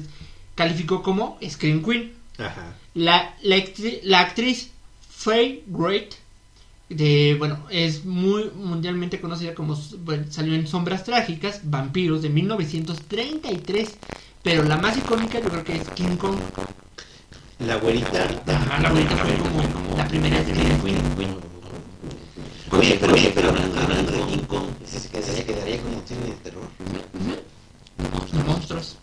[0.56, 2.14] calificó como Scream Queen.
[2.38, 2.74] Ajá.
[2.94, 4.72] La, la, actri- la actriz
[5.10, 6.16] Faye Great,
[6.90, 13.98] de, bueno, es muy mundialmente conocida como, bueno, salió en Sombras Trágicas, Vampiros, de 1933.
[14.44, 16.38] Pero la más icónica yo creo que es King Kong.
[17.60, 18.28] La güerita.
[18.46, 21.36] Ajá, la bonita fue como la primera Scream Queen.
[22.72, 26.32] Oye, pero, oye, pero hablando, hablando de King Kong, ¿ese se quedaría, como cine de
[26.44, 26.64] terror?
[28.46, 28.98] monstruos.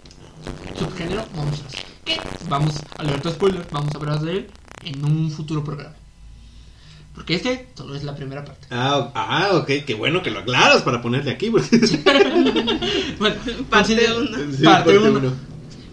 [0.78, 1.72] Subgénero monstruos.
[2.04, 4.50] Que vamos, alerta spoiler, vamos a hablar de él
[4.84, 5.96] en un futuro programa.
[7.14, 8.66] Porque este solo es la primera parte.
[8.70, 11.50] Ah, ah, ok, qué bueno que lo aclaras para ponerle aquí.
[11.50, 11.68] Porque...
[13.18, 13.36] Bueno,
[13.68, 14.38] Parte considera- uno.
[14.56, 15.18] Sí, parte parte uno.
[15.18, 15.32] uno.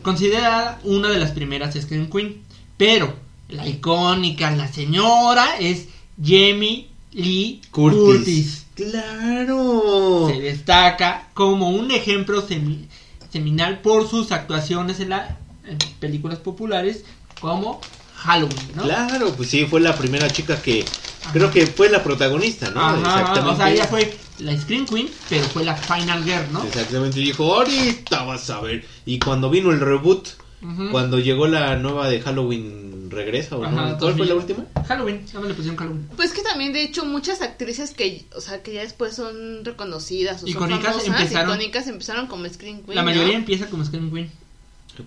[0.01, 2.41] Considerada una de las primeras Scream Queen.
[2.77, 3.13] Pero
[3.49, 5.87] la icónica, la señora, es
[6.23, 7.99] Jamie Lee Curtis.
[7.99, 8.65] Curtis.
[8.75, 10.27] Claro.
[10.29, 12.87] Se destaca como un ejemplo semi-
[13.31, 17.03] seminal por sus actuaciones en, la, en películas populares
[17.41, 17.81] como
[18.15, 18.83] Halloween, ¿no?
[18.83, 20.85] Claro, pues sí, fue la primera chica que.
[21.31, 22.81] Creo que fue la protagonista, ¿no?
[22.81, 26.63] Ajá, o sea, ella fue la Scream Queen, pero fue la Final Girl, ¿no?
[26.63, 28.85] Exactamente, y dijo, ahorita vas a ver.
[29.05, 30.27] Y cuando vino el reboot,
[30.61, 30.89] Ujú.
[30.91, 33.97] cuando llegó la nueva de Halloween, ¿regresa o Ajá, no?
[33.97, 34.57] ¿Cuál fue la 2000.
[34.65, 34.83] última?
[34.87, 36.07] Halloween, ya me le pusieron Halloween.
[36.15, 40.43] Pues que también, de hecho, muchas actrices que, o sea, que ya después son reconocidas
[40.43, 43.39] o Icónicas son famosas, empezaron- icónicas empezaron como Screen Queen, la mayoría ¿no?
[43.39, 44.31] empieza como Scream Queen.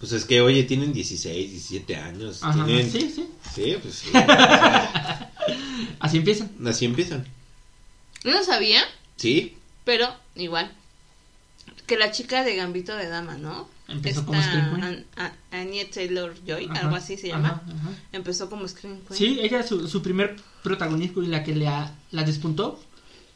[0.00, 2.42] Pues es que, oye, tienen 16, 17 años.
[2.42, 3.28] Ajá, tienen- sí, sí.
[3.54, 4.08] Sí, pues sí.
[4.12, 5.31] o sea,
[6.02, 6.50] Así empiezan.
[6.66, 7.26] así empiezan.
[8.24, 8.82] No sabía,
[9.16, 10.70] Sí, pero igual.
[11.86, 13.68] Que la chica de Gambito de Dama, ¿no?
[13.88, 14.84] Empezó como Scream Queen.
[14.84, 17.48] An- A- Anya Taylor Joy, Ajá, algo así se llama.
[17.48, 17.90] ajá, ajá.
[18.12, 19.18] Empezó como Screen Queen.
[19.18, 22.80] Sí, ella, su, su primer protagonismo y la que le ha- la despuntó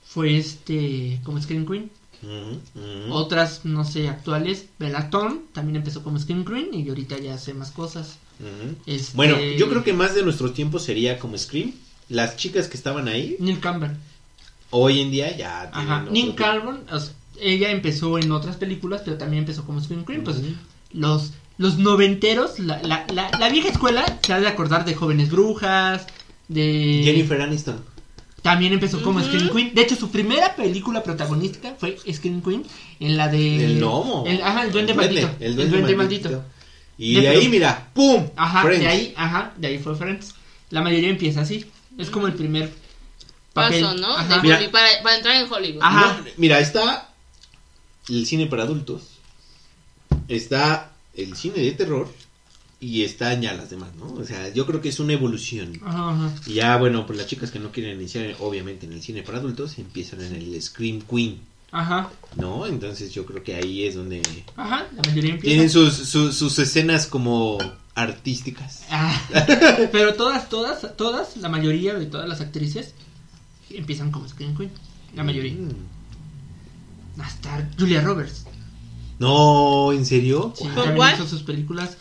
[0.04, 1.90] fue este, como Scream Queen.
[2.22, 3.12] Ujú, ujú.
[3.12, 7.52] Otras, no sé, actuales, Bella Thorne también empezó como Scream Queen y ahorita ya hace
[7.54, 8.18] más cosas.
[8.40, 8.76] Ujú.
[8.86, 11.72] Este, Bueno, yo creo que más de nuestro tiempo sería como Scream.
[12.08, 13.90] Las chicas que estaban ahí, Neil Campbell.
[14.70, 16.34] hoy en día ya Ajá, Neil.
[16.34, 20.22] Campbell, o sea, ella empezó en otras películas, pero también empezó como Scream Queen.
[20.24, 20.36] Pues
[20.92, 25.30] los, los noventeros, la, la, la, la vieja escuela se ha de acordar de Jóvenes
[25.30, 26.06] Brujas,
[26.48, 27.02] de...
[27.04, 27.82] Jennifer Aniston.
[28.42, 29.26] También empezó como Ujú.
[29.28, 29.74] Scream Queen.
[29.74, 32.62] De hecho, su primera película protagonística fue Scream Queen
[33.00, 33.64] en la de...
[33.64, 34.22] El gnomo.
[34.26, 35.28] El, ajá, el duende maldito.
[35.40, 36.44] El duende, maldito.
[36.96, 38.24] Y De de ahí, mira, ¡pum!
[38.36, 38.80] Ajá, Friends.
[38.84, 40.34] de ahí, ajá, de ahí fue Friends.
[40.70, 41.66] La mayoría empieza así.
[41.98, 42.72] Es como el primer
[43.52, 43.82] papel.
[43.82, 44.16] Paso, ¿no?
[44.16, 44.36] Ajá.
[44.36, 44.56] De Mira.
[44.56, 45.82] Hollywood, para, para entrar en Hollywood.
[45.82, 46.20] Ajá.
[46.22, 47.10] No, mira, está
[48.08, 49.02] el cine para adultos,
[50.28, 52.08] está el cine de terror
[52.78, 54.12] y están ya las demás, ¿no?
[54.12, 55.80] O sea, yo creo que es una evolución.
[55.84, 56.34] Ajá, ajá.
[56.46, 59.38] Y ya, bueno, pues las chicas que no quieren iniciar, obviamente, en el cine para
[59.38, 61.40] adultos, empiezan en el Scream Queen,
[61.72, 62.66] Ajá, ¿no?
[62.66, 64.22] Entonces yo creo que ahí es donde
[64.56, 65.52] ajá, la mayoría empieza.
[65.54, 67.58] tienen sus, sus, sus escenas como
[67.96, 68.84] artísticas.
[68.90, 69.20] Ah,
[69.92, 72.94] pero todas, todas, todas, la mayoría de todas las actrices
[73.70, 74.70] empiezan como Scream Queen.
[75.14, 75.54] La mayoría.
[75.54, 77.20] Mm.
[77.20, 78.44] Hasta Julia Roberts.
[79.18, 80.52] No, ¿en serio?
[80.54, 81.14] Sí, ¿Con también cuál?
[81.14, 81.96] hizo sus películas.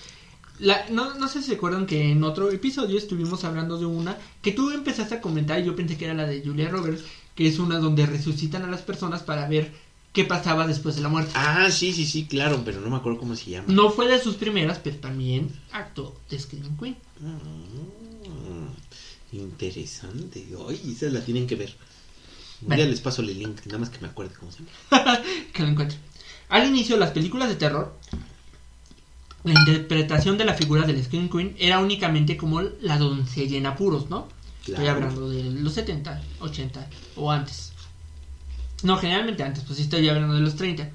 [0.60, 4.18] La, no, no sé si se acuerdan que en otro episodio estuvimos hablando de una
[4.42, 7.04] que tú empezaste a comentar y yo pensé que era la de Julia Roberts,
[7.36, 9.74] que es una donde resucitan a las personas para ver
[10.15, 11.34] qué pasaba después de la muerte.
[11.36, 13.67] Ah, sí, sí, sí, claro, pero no me acuerdo cómo se llama.
[13.67, 16.95] No fue de sus primeras, pero también actuó de Scream Queen.
[17.19, 18.69] Mm,
[19.38, 20.47] interesante.
[20.67, 21.75] Ay, esa la tienen que ver.
[22.62, 25.21] Día les paso el link, nada más que me acuerde cómo se llama.
[25.54, 25.99] que lo encuentre.
[26.47, 27.99] Al inicio, las películas de terror,
[29.43, 34.10] la interpretación de la figura del Scream Queen era únicamente como la doncella en apuros,
[34.10, 34.30] ¿no?
[34.65, 37.75] Estoy hablando de los 70, 80 o antes.
[38.84, 40.90] No, generalmente antes, pues sí estoy hablando de los 30.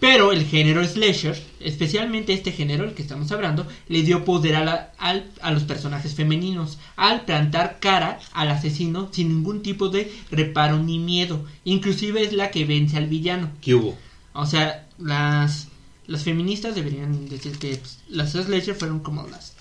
[0.00, 4.64] Pero el género slasher, especialmente este género, el que estamos hablando, le dio poder a,
[4.64, 10.12] la- al- a los personajes femeninos al plantar cara al asesino sin ningún tipo de
[10.30, 11.44] reparo ni miedo.
[11.64, 13.50] Inclusive es la que vence al villano.
[13.62, 13.96] ¿Qué hubo?
[14.34, 15.68] O sea, las,
[16.06, 19.54] las feministas deberían decir que pues, las slasher fueron como las,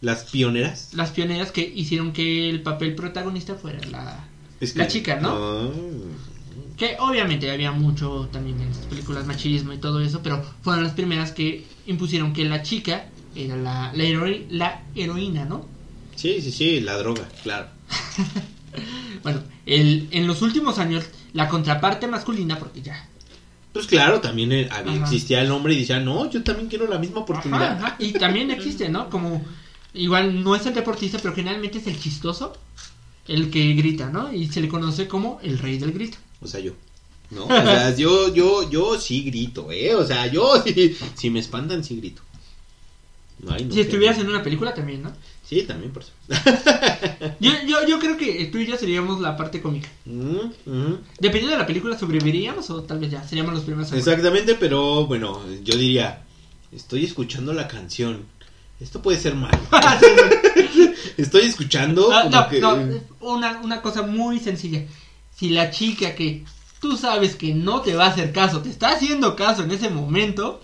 [0.00, 0.90] Las pioneras.
[0.92, 4.28] las pioneras que hicieron que el papel protagonista fuera la,
[4.60, 5.30] Es la chica, ¿no?
[5.36, 5.68] Ah,
[6.76, 10.92] Que obviamente había mucho también en estas películas machismo y todo eso, pero fueron las
[10.92, 15.66] primeras que impusieron que la chica era la, la, heroína, ¿no?
[16.16, 17.68] Sí, sí, sí, la droga, claro.
[19.22, 23.08] Bueno, el, en los últimos años, la contraparte masculina, porque ya.
[23.72, 26.98] Pues claro, también eh, había- existía el hombre y decía, no, yo también quiero la
[26.98, 27.72] misma oportunidad.
[27.78, 29.08] Ajá, ajá, Y también existe, ¿no?
[29.08, 29.42] Como,
[29.94, 32.52] igual no es el deportista, pero generalmente es el chistoso,
[33.26, 34.32] el que grita, ¿no?
[34.32, 36.18] Y se le conoce como el rey del grito.
[36.40, 36.72] O sea, yo.
[37.30, 37.44] ¿No?
[37.44, 39.94] O sea, yo, yo, yo sí grito, ¿eh?
[39.94, 42.22] O sea, yo sí, si me espantan, sí grito.
[43.48, 45.12] Ay, no si estuvieras en una película también, ¿no?
[45.44, 46.12] Sí, también por eso.
[47.40, 49.88] Yo, yo, yo creo que tú y yo seríamos la parte cómica.
[50.06, 50.98] Mm, mm.
[51.18, 53.92] Dependiendo de la película, ¿sobreviviríamos o tal vez ya seríamos los primeros?
[53.92, 56.22] Exactamente, pero bueno, yo diría,
[56.72, 58.24] estoy escuchando la canción.
[58.84, 59.58] Esto puede ser malo.
[61.16, 62.60] estoy escuchando Ah, como no, que...
[62.60, 64.82] no, una, una cosa muy sencilla.
[65.34, 66.44] Si la chica que
[66.80, 69.88] tú sabes que no te va a hacer caso, te está haciendo caso en ese
[69.88, 70.60] momento,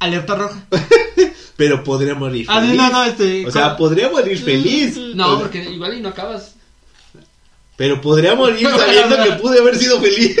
[0.00, 0.66] alerta roja.
[1.56, 2.76] Pero podría morir Ah, feliz.
[2.76, 4.96] no, no, este, O sea, podría morir feliz.
[5.14, 6.56] No, porque igual y no acabas.
[7.76, 10.36] Pero podría morir sabiendo que pude haber sido feliz.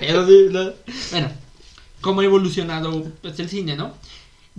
[0.00, 0.72] Eso sí, no.
[1.12, 1.30] Bueno,
[2.00, 3.94] cómo ha evolucionado pues, el cine, ¿no?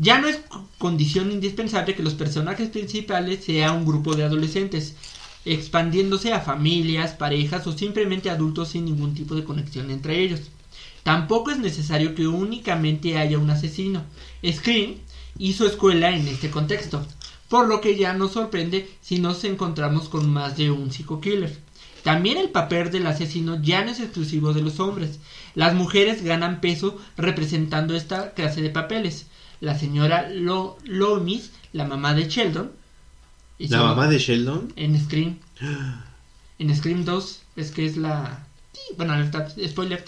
[0.02, 0.40] Ya no es
[0.78, 4.96] condición indispensable que los personajes principales sea un grupo de adolescentes,
[5.44, 10.40] expandiéndose a familias, parejas o simplemente adultos sin ningún tipo de conexión entre ellos.
[11.04, 14.06] Tampoco es necesario que únicamente haya un asesino.
[14.50, 14.96] Scream
[15.38, 17.06] hizo escuela en este contexto,
[17.50, 21.58] por lo que ya nos sorprende si nos encontramos con más de un psico-killer.
[22.04, 25.20] También el papel del asesino ya no es exclusivo de los hombres.
[25.56, 29.26] Las mujeres ganan peso representando esta clase de papeles.
[29.62, 32.72] La señora Lo Loomis, la mamá de Sheldon,
[33.60, 34.74] La mamá de Sheldon.
[34.76, 35.38] en Scream.
[36.60, 38.46] En Scream 2 es que es la...
[38.98, 40.04] Bueno, alerta, spoiler.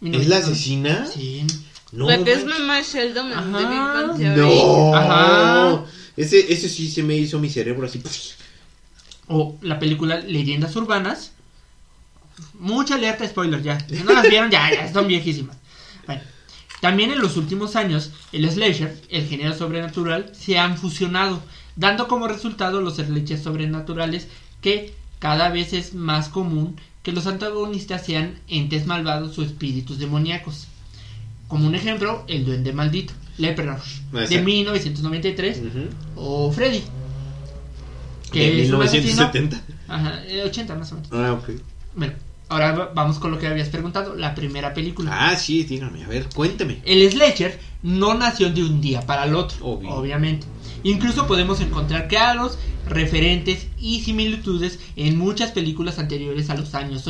[0.00, 1.06] ¿Es la asesina?
[1.06, 1.44] Sí.
[1.92, 2.08] No.
[2.08, 4.14] la que es mamá de Sheldon Ajá.
[4.36, 4.94] No.
[4.94, 5.84] Ajá.
[6.16, 8.00] Ese, ese sí se me hizo mi cerebro así.
[9.28, 11.32] O la película Leyendas Urbanas.
[12.58, 13.78] Mucha alerta spoiler ya.
[13.88, 15.56] Si no las vieron, ya, ya están viejísimas.
[16.84, 21.40] También en los últimos años, el slasher, el género sobrenatural, se han fusionado,
[21.76, 24.28] dando como resultado los slashes sobrenaturales
[24.60, 30.66] que cada vez es más común que los antagonistas sean entes malvados o espíritus demoníacos.
[31.48, 33.80] Como un ejemplo, el duende maldito, Leprechaun,
[34.12, 34.44] de Exacto.
[34.44, 35.88] 1993, Ujú.
[36.16, 36.82] o Freddy,
[38.30, 39.62] De es un asesino- 1970.
[39.88, 41.08] Ajá, eh, 80 más o menos.
[41.12, 41.48] Ah, ok.
[41.96, 42.12] Bueno,
[42.54, 45.10] ahora va- vamos con lo que habías preguntado, la primera película.
[45.30, 46.80] Ah, sí, dígame, a ver, cuénteme.
[46.84, 49.90] El slasher no nació de un día para el otro, Obvio.
[49.90, 50.46] obviamente.
[50.84, 57.04] Incluso podemos encontrar claros referentes y similitudes en muchas películas anteriores a los años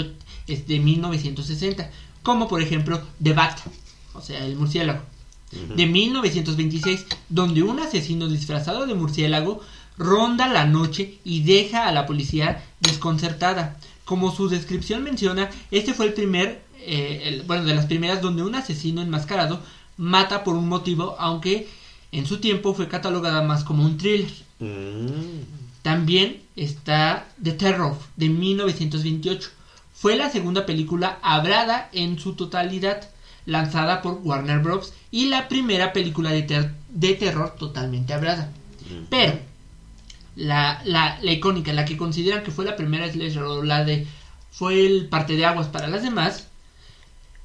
[0.47, 1.91] de 1960,
[2.23, 3.59] como por ejemplo The Bat,
[4.15, 5.01] o sea, el murciélago,
[5.77, 9.61] de 1926, donde un asesino disfrazado de murciélago
[9.97, 13.77] ronda la noche y deja a la policía desconcertada.
[14.05, 18.43] Como su descripción menciona, este fue el primer, eh, el- bueno, de las primeras donde
[18.43, 19.61] un asesino enmascarado
[19.97, 21.69] mata por un motivo, aunque
[22.13, 24.31] en su tiempo fue catalogada más como un thriller.
[24.61, 25.43] Mm.
[25.83, 29.51] También está The Terror de 1928.
[29.95, 33.09] Fue la segunda película hablada en su totalidad,
[33.47, 34.93] lanzada por Warner Bros.
[35.11, 38.51] y la primera película de, ter- de terror totalmente hablada.
[39.11, 39.39] Pero
[40.37, 44.07] la, la, la icónica, la que consideran que fue la primera slasher o la de
[44.51, 46.47] fue el parte de aguas para las demás,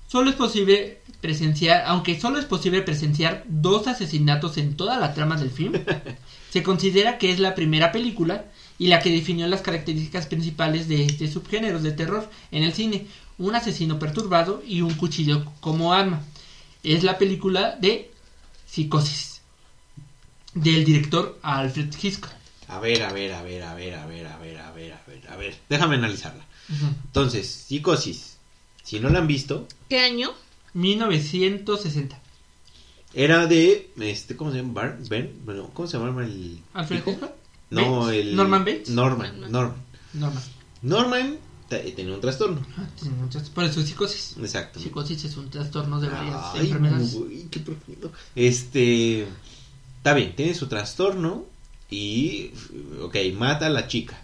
[0.08, 5.36] solo es posible presenciar, aunque solo es posible presenciar dos asesinatos en toda la trama
[5.36, 5.74] del film,
[6.50, 8.46] se considera que es la primera película
[8.78, 13.08] y la que definió las características principales de este subgénero de terror en el cine,
[13.38, 16.22] un asesino perturbado y un cuchillo como arma.
[16.84, 18.12] Es la película de
[18.66, 19.42] Psicosis
[20.54, 22.39] del director Alfred Hitchcock.
[22.70, 25.02] A ver, a ver, a ver, a ver, a ver, a ver, a ver, a
[25.08, 25.56] ver, a ver.
[25.70, 26.46] Déjame analizarla.
[27.06, 28.38] Entonces, psicosis.
[28.84, 30.32] Si no la han visto, ¿Qué año?
[30.74, 32.20] 1960.
[33.14, 34.74] era de, este, ¿cómo se llama?
[34.74, 36.98] Bar, ben, bueno, ¿cómo se llama el Alfred?
[37.06, 37.32] Hitchcock.
[37.72, 38.20] No, Bates.
[38.22, 38.90] el Norman Bates.
[38.90, 39.52] Norman, Norman.
[39.52, 39.76] Norman.
[40.14, 40.44] Norman.
[40.82, 41.38] Norman
[41.70, 42.66] te- tenía un trastorno.
[42.78, 44.36] Ah, tiene muchas- Por eso es psicosis.
[44.40, 44.80] Exacto.
[44.80, 47.14] Psicosis es un trastorno de varias Ay, enfermedades.
[47.14, 48.12] güey, qué profundo.
[48.36, 49.28] Este,
[49.98, 51.46] está bien, tiene su trastorno
[51.90, 52.52] y,
[53.02, 54.18] ok, mata a la chica.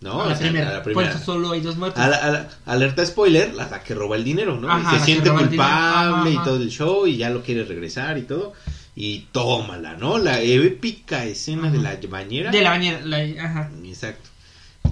[0.00, 0.20] ¿No?
[0.20, 0.68] a, O la sea, primera.
[0.68, 1.98] a la Por eso solo hay dos muertes.
[2.02, 4.70] A la- a la- alerta spoiler, la, la que roba el dinero, ¿no?
[4.70, 6.44] Ajá, Y se siente el culpable Ajá, y ajá.
[6.44, 8.52] todo el show y ya lo quiere regresar y todo.
[8.94, 10.18] Y tómala, ¿no?
[10.18, 12.50] La épica escena de la bañera.
[12.50, 13.00] De la bañera.
[13.02, 13.70] la- ajá.
[13.82, 14.28] Exacto.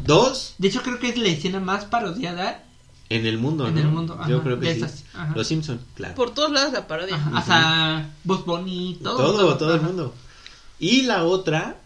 [0.07, 2.65] Dos, De hecho, creo que es la escena más parodiada
[3.11, 3.81] En el mundo, En ¿no?
[3.83, 4.81] el mundo, ajá, Yo creo que de sí.
[4.81, 5.33] esas, ajá.
[5.37, 6.15] Los Simpson, claro.
[6.15, 7.15] Por todos lados la parodia.
[7.17, 9.17] Ajá, hasta Voz Bunny, todo.
[9.19, 9.89] todo, todo, el Ajá.
[9.89, 10.15] mundo.
[10.81, 11.77] Y la otra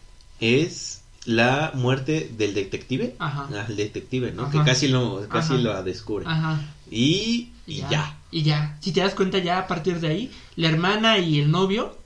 [0.40, 3.16] es la muerte del detective.
[3.18, 3.48] Ajá.
[3.68, 4.42] El detective, ¿no?
[4.44, 4.52] Ajá.
[4.52, 5.62] Que casi lo, casi Ajá.
[5.62, 6.24] lo descubre.
[6.28, 6.60] Ajá.
[6.90, 8.18] Y, y ya.
[8.30, 8.76] Y ya.
[8.80, 11.96] Si te das cuenta, ya a partir de ahí, la hermana y el novio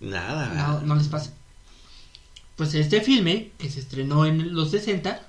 [0.00, 0.54] Nada.
[0.54, 1.32] no, no les pasa.
[2.56, 5.20] Pues este filme, que se estrenó en los 60,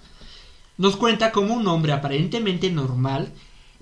[0.78, 3.32] nos cuenta cómo un hombre aparentemente normal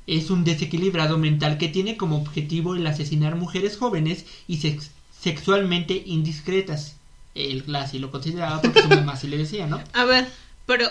[0.08, 6.02] es un desequilibrado mental que tiene como objetivo el asesinar mujeres jóvenes y sex- sexualmente
[6.06, 6.96] indiscretas.
[7.40, 9.82] Él así lo consideraba porque su mamá sí le decía, ¿no?
[9.94, 10.28] A ver,
[10.66, 10.88] pero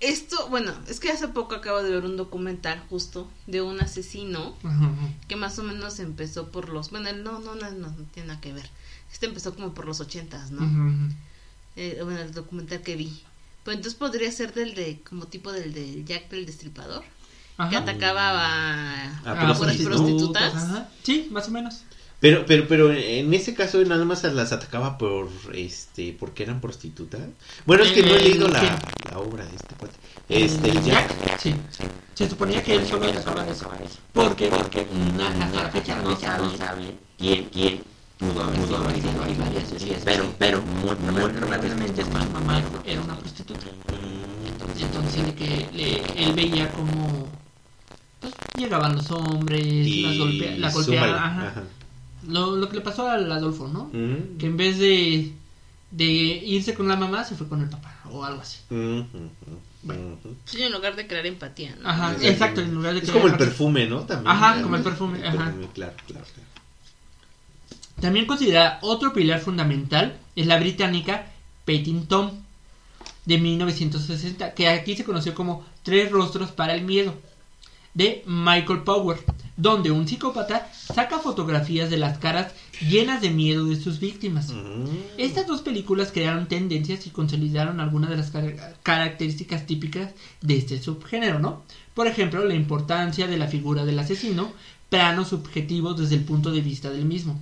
[0.00, 4.56] esto, bueno, es que hace poco acabo de ver un documental justo de un asesino
[4.62, 4.90] Ajá.
[5.26, 8.40] que más o menos empezó por los, bueno, no, no, no, no, no tiene nada
[8.40, 8.70] que ver.
[9.12, 10.62] Este empezó como por los ochentas, ¿no?
[11.76, 13.22] Eh, bueno, el documental que vi.
[13.64, 17.02] Pues entonces podría ser del de, como tipo del de Jack del Destripador,
[17.68, 19.84] que atacaba a, A prostitutas.
[19.84, 20.54] prostitutas.
[20.54, 20.88] Ajá.
[21.02, 21.82] Sí, más o menos.
[22.20, 27.20] Pero, pero, pero en ese caso nada más las atacaba por, este, porque eran prostitutas.
[27.64, 28.60] Bueno, es que no he leído la,
[29.10, 29.94] la obra de este cuate.
[30.28, 31.38] Este, el Jack.
[31.38, 31.54] Sí.
[32.14, 33.70] Se suponía que él solo atacaba de eso.
[34.12, 34.84] Porque, porque
[35.40, 37.82] hasta la fecha no sabe quién, quién
[38.18, 40.02] pudo haber sido varias veces.
[40.04, 43.66] Pero, pero, muy, muy probablemente su mamá era una prostituta.
[44.80, 47.28] Entonces, de que le- él veía como
[48.20, 49.64] pues, llegaban los hombres,
[50.02, 51.10] las golpea, la golpeaban.
[51.14, 51.46] ajá.
[51.48, 51.62] Ajá.
[52.26, 53.90] Lo, lo que le pasó al Adolfo, ¿no?
[53.92, 54.38] Mm.
[54.38, 55.32] Que en vez de,
[55.90, 58.58] de irse con la mamá, se fue con el papá o algo así.
[58.70, 59.30] Mm, mm,
[59.82, 60.18] Bueno.
[60.44, 61.88] Sí, en lugar de crear empatía, ¿no?
[61.88, 62.28] Ajá, Exacto.
[62.28, 64.00] exacto, en lugar de Es que como el perfume, ¿no?
[64.00, 64.28] También.
[64.34, 65.44] Ajá, como el perfume, ajá.
[65.44, 66.48] perfume, claro, claro, claro.
[68.00, 71.26] También considerada otro pilar fundamental es la británica
[71.64, 72.30] Petting Tom
[73.24, 77.14] de 1960, que aquí se conoció como Tres rostros para el miedo,
[77.94, 79.18] de Michael Power,
[79.58, 84.50] donde un psicópata saca fotografías de las caras llenas de miedo de sus víctimas.
[84.52, 84.86] Mm.
[85.18, 90.80] Estas dos películas crearon tendencias y consolidaron algunas de las car- características típicas de este
[90.80, 91.64] subgénero, ¿no?
[91.92, 94.52] Por ejemplo, la importancia de la figura del asesino,
[94.88, 97.38] plano subjetivo desde el punto de vista del mismo,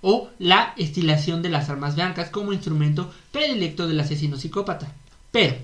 [0.00, 4.92] o la estilación de las armas blancas como instrumento predilecto del asesino psicópata.
[5.30, 5.54] Pero,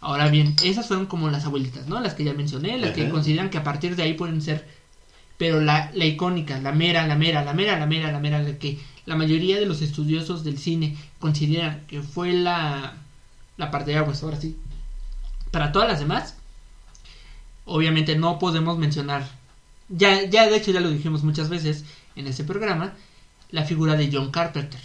[0.00, 2.00] ahora bien, esas fueron como las abuelitas, ¿no?
[2.00, 4.80] Las que ya mencioné, las que consideran que a partir de ahí pueden ser
[5.42, 8.58] pero la, la icónica, la mera, la mera, la mera, la mera, la mera, la
[8.60, 12.94] que la mayoría de los estudiosos del cine consideran que fue la,
[13.56, 14.56] la parte de aguas, ahora sí.
[15.50, 16.36] Para todas las demás,
[17.64, 19.28] obviamente no podemos mencionar,
[19.88, 22.94] ya, ya de hecho ya lo dijimos muchas veces en este programa,
[23.50, 24.80] la figura de John Carpenter,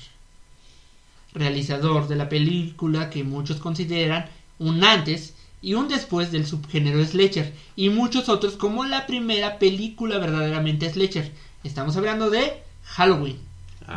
[1.36, 7.54] realizador de la película que muchos consideran un antes y un después del subgénero slasher
[7.76, 11.32] y muchos otros como la primera película verdaderamente slasher.
[11.64, 13.40] Estamos hablando de Halloween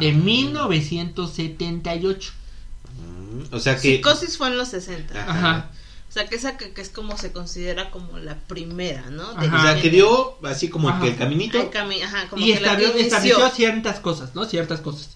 [0.01, 0.14] de Ah.
[0.14, 2.33] 1978.
[2.99, 3.96] Mm, O sea que.
[3.96, 5.20] Psicosis fue en los 60.
[5.20, 5.31] Ajá.
[5.33, 5.70] Ajá.
[6.09, 9.33] O sea, que esa que, que es como se considera como la primera, ¿no?
[9.35, 9.59] De- Ajá.
[9.59, 11.07] O sea de- que dio así como Ajá.
[11.07, 11.61] el caminito.
[11.61, 12.59] el cami- ajá, como Y que
[13.01, 14.44] estableció, ciertas cosas, ¿no?
[14.44, 15.11] Ciertas cosas.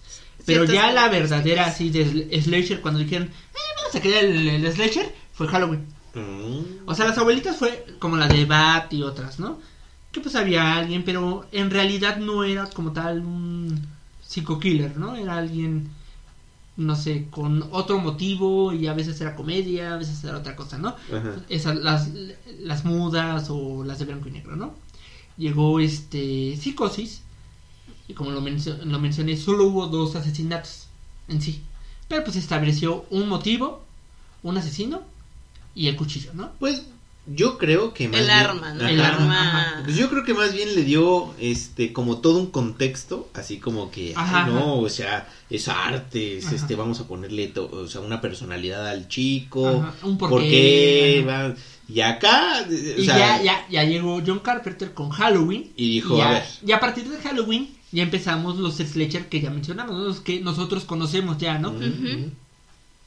[0.45, 4.23] Pero Ciertas ya la verdadera así de sl- slasher cuando dijeron, eh, vamos a crear
[4.23, 5.85] el, el slasher, fue Halloween.
[6.85, 9.59] O sea, las abuelitas fue como la de Bat y otras, ¿no?
[10.11, 13.85] Que pues había alguien, pero en realidad no era como tal un
[14.25, 15.15] psico-killer, ¿no?
[15.15, 15.89] Era alguien,
[16.77, 20.77] no sé, con otro motivo y a veces era comedia, a veces era otra cosa,
[20.77, 20.89] ¿no?
[20.89, 21.35] Ajá.
[21.49, 22.09] Esas, las,
[22.59, 24.73] las mudas o las de blanco y negro, ¿no?
[25.37, 27.21] Llegó este Psicosis
[28.07, 30.87] y como lo, mencio- lo mencioné, solo hubo dos asesinatos
[31.27, 31.61] en sí.
[32.07, 33.83] Pero pues estableció un motivo,
[34.43, 35.01] un asesino
[35.75, 36.51] y el cuchillo, ¿no?
[36.59, 36.83] Pues
[37.27, 38.87] yo creo que más El bien- arma, ¿no?
[38.87, 39.81] El arma.
[39.83, 43.89] Pues yo creo que más bien le dio este como todo un contexto, así como
[43.91, 44.65] que ay, Ajá, no, ajá.
[44.73, 49.07] o sea, es arte, es este vamos a ponerle to- o sea, una personalidad al
[49.07, 51.55] chico, Ajá, un por porqué, qué va-
[51.87, 55.71] y acá o Y sea, ya, ya, ya llegó John Carpenter con Halloween.
[55.75, 59.29] y dijo, y, ya- a ver, y a partir de Halloween ya empezamos los slasher
[59.29, 60.03] que ya mencionamos, ¿no?
[60.03, 61.73] los que nosotros conocemos ya, ¿no?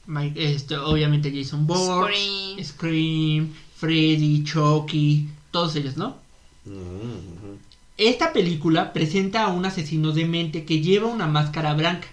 [0.09, 2.63] Mike- este, obviamente Jason Bourne, Scream.
[2.65, 6.17] Scream, Freddy, Chucky, todos ellos, ¿no?
[6.65, 7.57] ujú.
[7.97, 12.07] Esta película presenta a un asesino demente que lleva una máscara blanca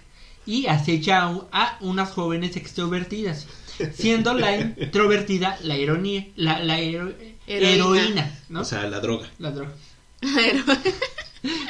[0.45, 3.47] y acecha a, un- a unas jóvenes extrovertidas,
[3.95, 7.13] siendo la introvertida la ironía, la, la hero-
[7.47, 7.73] Heroína.
[7.75, 8.61] heroína, ¿no?
[8.61, 9.73] o sea, la droga, la droga.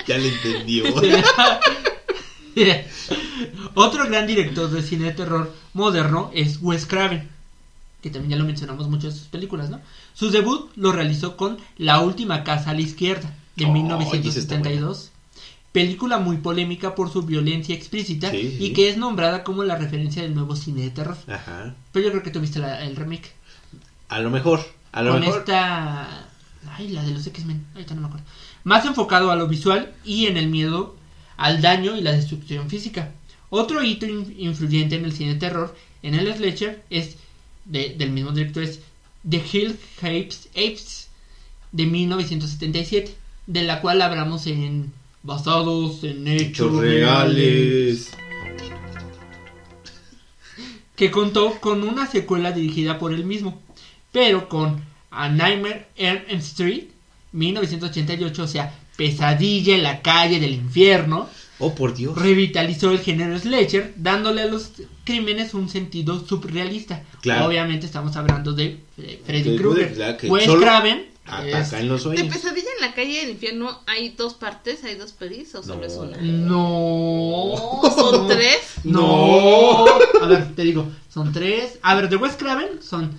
[0.08, 0.86] Ya le entendió.
[3.76, 7.30] Otro gran director de cine de terror moderno es Wes Craven.
[8.02, 9.82] que también ya lo mencionamos mucho en sus películas, ¿no?
[10.14, 15.12] Su debut lo realizó con La última casa a la izquierda, de Oh, 1972.
[15.72, 18.66] Película muy polémica por su violencia explícita Sí, sí.
[18.66, 21.18] y que es nombrada como la referencia del nuevo cine de terror.
[21.28, 21.76] Ajá.
[21.92, 23.32] Pero yo creo que tuviste la- el remake.
[24.10, 24.62] A lo mejor.
[24.92, 25.40] A lo con mejor.
[25.40, 26.28] esta...
[26.76, 27.66] Ay, la de los X-Men.
[27.76, 28.26] Ahorita no me acuerdo.
[28.64, 30.96] Más enfocado a lo visual y en el miedo
[31.38, 33.14] al daño y la destrucción física.
[33.50, 37.16] Otro hito in- influyente en el cine de terror en el slasher es
[37.66, 38.82] de- del mismo director es
[39.30, 41.08] The Hill Apes, Apes
[41.72, 43.16] de 1977,
[43.46, 44.92] de la cual hablamos en
[45.24, 48.12] basados en hechos reales.
[50.96, 53.62] que contó con una secuela dirigida por él mismo,
[54.12, 54.82] pero con
[55.12, 56.86] A Nightmare on Elm Street
[57.34, 61.30] 1988, o sea, Pesadilla en la calle del infierno,
[61.60, 62.16] Oh, por Dios.
[62.16, 64.72] revitalizó el género slasher, dándole a los
[65.06, 67.04] crímenes un sentido surrealista.
[67.22, 67.48] Claro.
[67.48, 70.18] Obviamente estamos hablando de eh, Freddy Krueger.
[70.30, 74.84] Wes Craven Ataca en los De pesadilla en la calle del infierno hay dos partes,
[74.86, 75.86] hay dos pelis o solo No.
[75.86, 76.18] es una.
[76.22, 77.82] No.
[77.96, 78.60] Son tres.
[78.86, 79.86] No.
[80.22, 81.80] A ver, te digo, son tres.
[81.82, 83.12] A ver, de Wes Craven son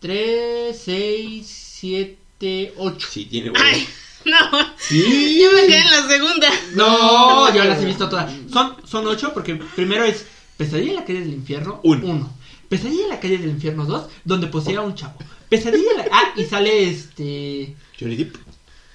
[0.00, 3.06] tres, seis, siete, ocho.
[3.10, 3.86] Sí, tiene Ay,
[4.50, 4.74] no.
[4.78, 5.40] Sí.
[5.42, 6.48] Yo me quedé en la segunda.
[6.74, 8.32] No, yo las he visto todas.
[8.52, 12.06] Son, son ocho porque primero es Pesadilla en la calle del infierno Uno.
[12.06, 12.32] uno.
[12.68, 15.14] Pesadilla en la calle del infierno dos, donde posee a un chavo.
[15.48, 16.04] Pesadilla en la...
[16.12, 17.74] Ah, y sale este...
[17.98, 18.36] Johnny Depp.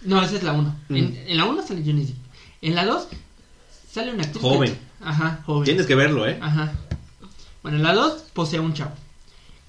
[0.01, 0.75] No, esa es la uno.
[0.89, 0.95] Mm.
[0.95, 2.17] En, en la uno sale Johnny Depp.
[2.61, 3.07] En la dos
[3.91, 4.41] sale una actriz.
[4.41, 4.71] Joven.
[4.73, 5.63] que- Ajá, joven.
[5.65, 6.37] Tienes que verlo, ¿eh?
[6.41, 6.73] Ajá.
[7.61, 8.91] Bueno, en la 2 posee a un chavo.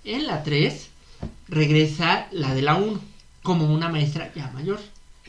[0.04, 0.88] En la 3
[1.48, 3.00] regresa la de la 1
[3.42, 4.80] como una maestra ya mayor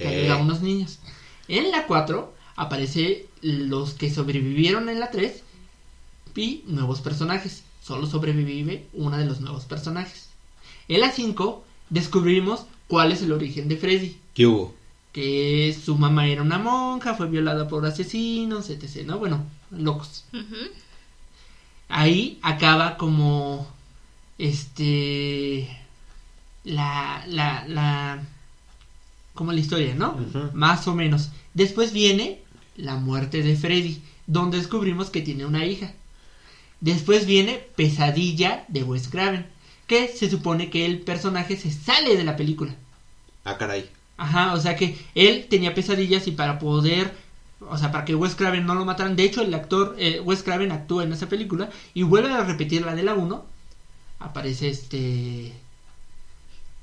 [0.03, 0.21] Eh.
[0.21, 0.99] ayuda a unos niños.
[1.47, 5.43] En la 4 aparece los que sobrevivieron en la 3
[6.35, 7.63] y nuevos personajes.
[7.83, 10.29] Solo sobrevive una de los nuevos personajes.
[10.87, 14.17] En la 5 descubrimos cuál es el origen de Freddy.
[14.33, 14.73] ¿Qué hubo?
[15.11, 19.05] Que su mamá era una monja, fue violada por asesinos, etc.
[19.05, 19.19] ¿No?
[19.19, 20.23] Bueno, locos
[21.91, 23.67] ahí acaba como
[24.37, 25.67] este
[26.63, 28.23] la la la
[29.33, 30.17] como la historia, ¿no?
[30.53, 31.31] Más o menos.
[31.53, 32.41] Después viene
[32.75, 35.93] la muerte de Freddy, donde descubrimos que tiene una hija.
[36.79, 39.45] Después viene Pesadilla de Wes Craven,
[39.87, 42.75] que se supone que el personaje se sale de la película.
[43.43, 43.89] Ah, caray.
[44.17, 47.13] Ajá, o sea que él tenía pesadillas y para poder,
[47.59, 50.43] o sea, para que Wes Craven no lo mataran, de hecho el actor eh, Wes
[50.43, 53.45] Craven actúa en esa película y vuelve a repetir la de la 1,
[54.19, 55.53] aparece este...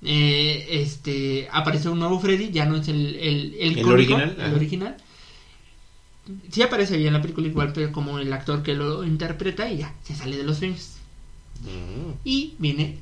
[0.02, 4.36] eh, este aparece un nuevo Freddy ya no es el el, el, ¿El original?
[4.38, 4.96] el original
[6.50, 9.78] sí aparece ahí en la película igual pero como el actor que lo interpreta y
[9.78, 10.92] ya se sale de los sueños
[11.60, 12.12] Mm.
[12.24, 12.98] y viene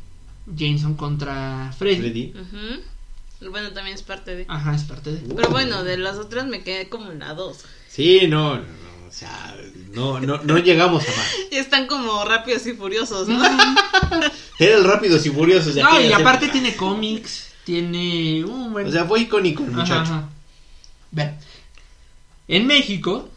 [0.46, 2.32] Jameson contra Freddy, Freddy.
[3.50, 4.46] Bueno, también es parte de.
[4.48, 7.64] ajá es parte de Pero bueno, de las otras me quedé como en la dos.
[7.86, 9.56] Sí, no, no, no, o sea,
[9.92, 11.26] no, no, no llegamos a más.
[11.50, 13.42] Y están como rápidos y furiosos, ¿no?
[14.58, 18.86] Era el Rápidos y Furiosos de No, y aparte tiene cómics, tiene un buen...
[18.86, 20.12] O sea, fue icónico el Ajá, muchacho.
[20.12, 20.28] ajá.
[22.48, 23.28] En México,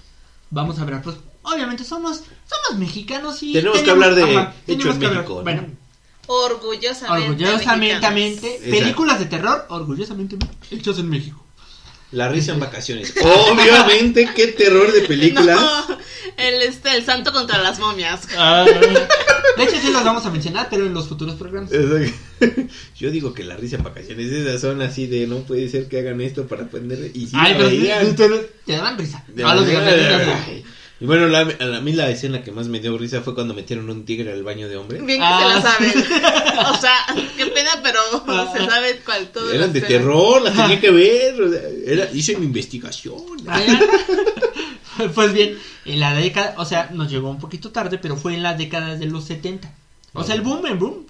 [0.50, 3.54] vamos a ver, pues obviamente somos somos mexicanos y...
[3.54, 4.24] Tenemos que hablar de
[4.68, 5.44] hechos que hablar- México, ¿no?
[5.44, 5.66] Bueno,
[6.28, 7.44] Orgullosamente.
[7.44, 10.38] orgullosamente, películas de terror, orgullosamente
[10.70, 11.44] hechos en México.
[12.12, 13.14] La risa en vacaciones.
[13.22, 15.60] Obviamente, qué terror de películas.
[15.60, 15.98] No,
[16.38, 18.28] el, este, el santo contra las momias.
[18.28, 21.72] De hecho, sí los vamos a mencionar, pero en los futuros programas.
[22.96, 26.00] Yo digo que la risa en vacaciones, esas son así de no puede ser que
[26.00, 27.12] hagan esto para aprender.
[27.14, 27.70] Y sí, Ay, pero
[28.16, 29.24] te, te daban risa.
[29.28, 29.66] De No los
[31.02, 33.54] Y bueno, la, a a mí la escena que más me dio risa fue cuando
[33.54, 35.00] metieron un tigre al baño de hombre.
[35.02, 36.02] Bien que Ah, se la sí.
[36.02, 36.06] saben.
[36.74, 36.94] O sea,
[37.38, 38.52] qué pena, pero Ah.
[38.54, 39.50] se sabe cuál todo.
[39.52, 41.42] Eran de terror, las tenía que ver.
[41.42, 43.16] o sea, era, hice mi investigación.
[45.16, 48.44] Pues bien, en la década, o sea, nos llegó un poquito tarde, pero fue en
[48.44, 49.72] la década de los 70.
[50.14, 51.06] O sea, el boom, el boom,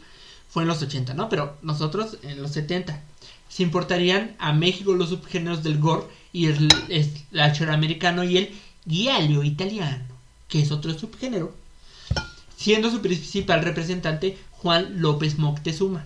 [0.47, 1.27] fue en los 80, ¿no?
[1.27, 3.01] Pero nosotros en los 70.
[3.47, 6.67] Se importarían a México los subgéneros del gore y el
[7.31, 8.51] slasher americano y el
[8.89, 10.03] giallo italiano,
[10.47, 11.55] que es otro subgénero,
[12.57, 16.05] siendo su principal representante Juan López Moctezuma.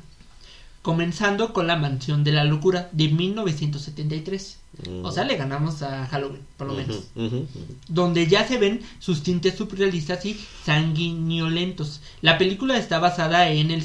[0.83, 4.57] Comenzando con La Mansión de la Locura de 1973.
[5.01, 7.05] O sea, le ganamos a Halloween, por lo menos
[7.87, 12.01] donde ya se ven sus tintes surrealistas y sanguinolentos.
[12.21, 13.81] La película está basada en el,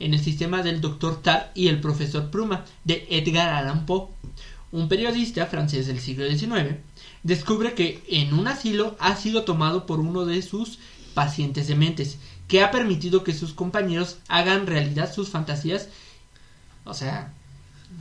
[0.00, 1.22] en el sistema del Dr.
[1.22, 4.08] Tar y el Profesor Pluma de Edgar Allan Poe.
[4.70, 6.76] Un periodista francés del siglo XIX
[7.28, 10.78] descubre que en un asilo ha sido tomado por uno de sus
[11.14, 12.18] pacientes dementes,
[12.48, 15.90] que ha permitido que sus compañeros hagan realidad sus fantasías.
[16.84, 17.34] O sea,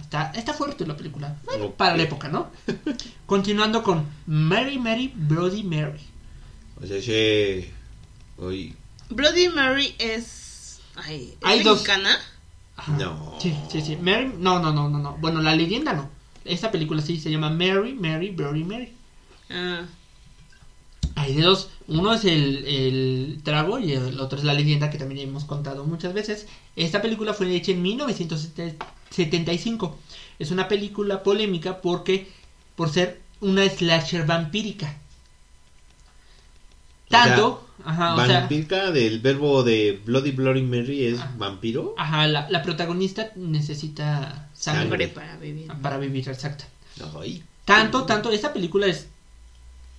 [0.01, 1.35] está, está fuerte la película.
[1.43, 2.49] Bueno, para la época, ¿no?
[3.25, 5.99] Continuando con Mary Mary Bloody Mary.
[6.81, 7.71] O sea, che.
[8.37, 8.73] Oye.
[9.09, 10.79] Bloody Mary es.
[10.95, 11.81] Ay, ¿es Hay dos.
[11.81, 12.17] mexicana?
[12.77, 12.91] Ajá.
[12.93, 13.35] No.
[13.41, 13.97] Sí, sí, sí.
[13.97, 15.17] Mary, no, no, no, no, no.
[15.17, 16.09] Bueno, la leyenda no.
[16.45, 18.96] Esta película sí se llama Mary Mary Bloody Mary.
[19.49, 19.85] Ah,
[21.15, 21.69] Hay de dos.
[21.87, 25.85] Uno es el, el trago y el otro es la leyenda que también hemos contado
[25.85, 26.47] muchas veces.
[26.75, 29.97] Esta película fue hecha en 1975.
[30.39, 32.27] Es una película polémica porque
[32.75, 34.97] por ser una slasher vampírica.
[37.09, 38.47] Tanto, ajá, o sea,
[38.91, 41.31] del verbo de Bloody Bloody Mary es Ah.
[41.37, 41.95] vampiro.
[41.97, 45.71] ajá, la, la protagonista necesita sangre para vivir.
[45.81, 46.65] para vivir, exacto.
[47.17, 47.41] Ay.
[47.63, 49.07] Tanto, tanto, esta película es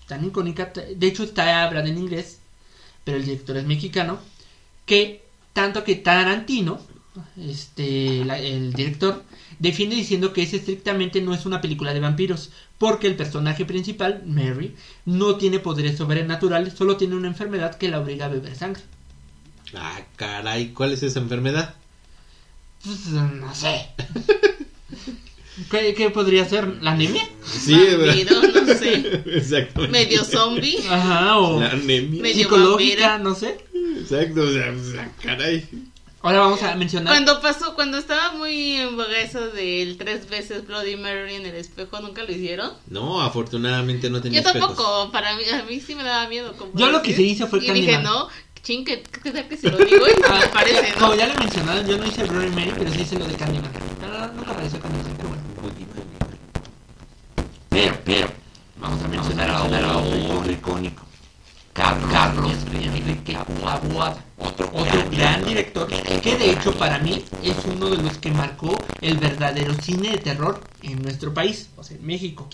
[0.09, 2.39] tan icónica, de hecho está hablada en inglés,
[3.05, 4.19] pero el director es mexicano,
[4.87, 6.81] que tanto que Tarantino,
[7.37, 9.23] este, la- el director,
[9.59, 14.23] defiende diciendo que es estrictamente no es una película de vampiros, porque el personaje principal,
[14.25, 18.83] Mary, no tiene poderes sobrenaturales, solo tiene una enfermedad que la obliga a beber sangre.
[19.75, 21.75] Ah, caray, ¿cuál es esa enfermedad?
[22.85, 23.89] Pues, no sé.
[25.71, 26.67] ¿Qué, qué podría ser?
[26.83, 27.23] ¿La anemia?
[27.45, 29.23] Sí, Vampiro, no sé.
[29.27, 29.89] Exactamente.
[29.93, 30.79] Medio zombie.
[30.89, 32.23] Ajá, o La anemia.
[32.23, 33.19] Medio psicológica, vampira.
[33.19, 33.59] no sé.
[34.01, 35.69] Exacto, o sea, o sea, caray.
[36.21, 37.13] Ahora vamos a mencionar.
[37.15, 41.55] Cuando pasó, cuando estaba muy en boga eso del tres veces Bloody Mary en el
[41.55, 42.73] espejo, ¿nunca lo hicieron?
[42.89, 45.11] No, afortunadamente no tenía Yo tampoco, espejos.
[45.13, 46.55] para mí, a mí sí me daba miedo.
[46.57, 48.03] como Yo lo que se hizo fue Y dije, Candyman.
[48.03, 48.29] no,
[48.65, 50.07] ching, ¿qué, tal que se lo digo?
[50.09, 51.15] Y Ah, me parece, Como ¿no?
[51.17, 53.71] ya lo he mencionado, yo no hice Bloody Mary, pero sí hice lo de Candyman.
[54.01, 55.18] Pero nunca apareció Candyman.
[57.69, 58.29] Pero, pero,
[58.81, 61.03] vamos a mencionar a otro icónico.
[61.73, 64.69] Carlos, Carlos Enrique Aguada, otro,
[65.13, 69.75] gran director que de hecho para mí es uno de los que marcó el verdadero
[69.75, 72.49] cine de terror en nuestro país, o sea, en México.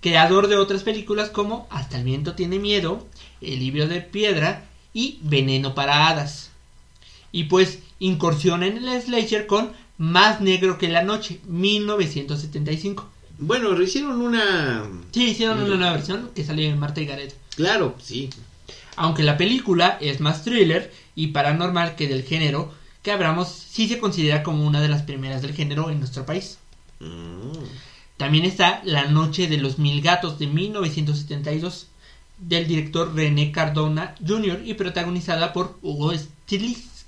[0.00, 3.06] Creador de otras películas como Hasta el viento tiene miedo,
[3.40, 4.64] El libro de piedra
[4.94, 6.50] y Veneno para hadas.
[7.32, 13.06] Y pues incursiona en el slasher con Más negro que la noche, 1975.
[13.38, 14.84] Bueno, hicieron una...
[15.12, 17.34] Sí, hicieron una nueva versión que salió en Marta y Gareda.
[17.54, 18.30] Claro, sí.
[18.96, 22.72] Aunque la película es más thriller y paranormal que del género
[23.02, 26.58] que hablamos, sí se considera como una de las primeras del género en nuestro país.
[26.98, 27.52] Mm.
[28.16, 31.86] También está La Noche de los Mil Gatos de 1972
[32.38, 34.62] del director René Cardona Jr.
[34.64, 37.06] y protagonizada por Hugo Stiglitz.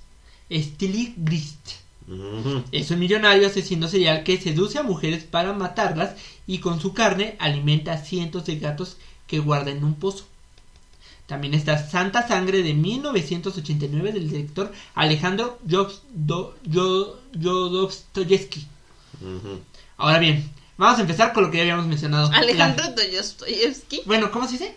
[2.73, 6.15] Es un millonario asesino serial que seduce a mujeres para matarlas
[6.47, 8.97] y con su carne alimenta a cientos de gatos
[9.27, 10.25] que guarda en un pozo.
[11.27, 15.59] También está Santa Sangre de 1989 del director Alejandro
[17.33, 18.67] Jodorowsky.
[19.21, 19.61] Ujú.
[19.97, 22.31] Ahora bien, vamos a empezar con lo que ya habíamos mencionado.
[22.33, 24.03] Alejandro La- Dostoyevsky.
[24.07, 24.77] Bueno, ¿cómo se dice?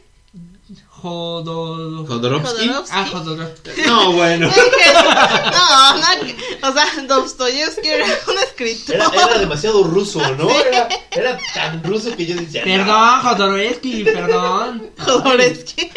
[1.03, 2.05] Jodo...
[2.07, 2.67] Jodorowsky.
[2.67, 2.89] Jodorowsky.
[2.95, 3.71] Ah, Jodorowsky.
[3.85, 4.47] No, bueno.
[4.47, 8.95] No, no, o sea, Dostoyevsky era un escritor.
[8.95, 10.49] Era, era demasiado ruso, ¿no?
[10.49, 12.63] Era, era tan ruso que yo decía...
[12.63, 14.89] Perdón, Jodorowsky, perdón.
[14.97, 15.91] Jodorowsky.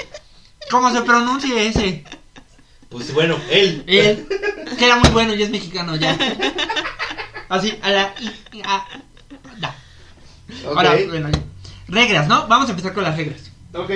[0.73, 2.05] ¿Cómo se pronuncia ese?
[2.89, 3.85] Pues bueno, él.
[3.87, 4.27] Él,
[4.77, 6.19] que era muy bueno y es mexicano ya.
[7.49, 8.15] Así, a la...
[8.21, 8.87] i- a-
[9.59, 9.77] da.
[10.69, 10.77] Ok.
[10.77, 11.41] Ahora, bueno, ya.
[11.87, 12.49] reglas, ¿no?
[12.49, 13.53] Vamos a empezar con las reglas.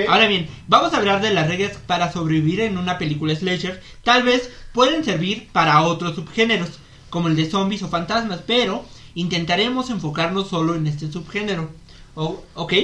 [0.08, 3.82] Ahora bien, vamos a hablar de las reglas para sobrevivir en una película slasher.
[4.04, 9.90] Tal vez pueden servir para otros subgéneros, como el de zombies o fantasmas, pero intentaremos
[9.90, 11.70] enfocarnos solo en este subgénero.
[12.14, 12.74] ¿Ok?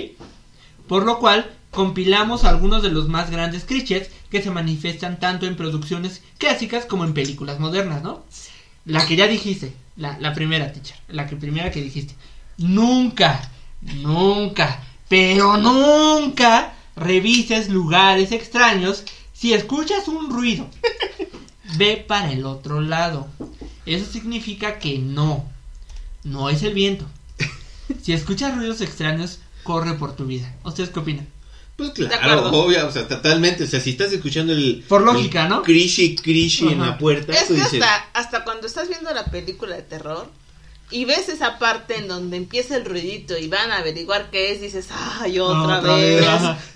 [0.89, 5.57] Por lo cual, compilamos algunos de los más grandes clichés que se manifiestan tanto en
[5.57, 8.25] producciones clásicas como en películas modernas, ¿no?
[8.87, 12.15] La que ya dijiste, la, la primera, teacher, la que primera que dijiste.
[12.57, 13.51] Nunca,
[13.83, 20.69] nunca, pero nunca revises lugares extraños si escuchas un ruido.
[21.77, 23.29] Ve para el otro lado.
[23.85, 25.45] Eso significa que no,
[26.25, 27.07] no es el viento.
[28.03, 30.53] Si escuchas ruidos extraños, corre por tu vida.
[30.65, 31.29] ¿Ustedes qué opinan?
[31.77, 33.65] Pues claro, obvio, o sea, totalmente.
[33.65, 34.83] O sea, si estás escuchando el.
[34.89, 35.63] Por lógica, el ¿no?
[35.63, 37.35] Crishi, crishi en la puerta.
[37.35, 40.31] Es que dices, hasta, hasta cuando estás viendo la película de terror
[40.91, 44.61] y ves esa parte en donde empieza el ruidito y van a averiguar qué es,
[44.61, 46.25] dices, ay, otra, Otra vez.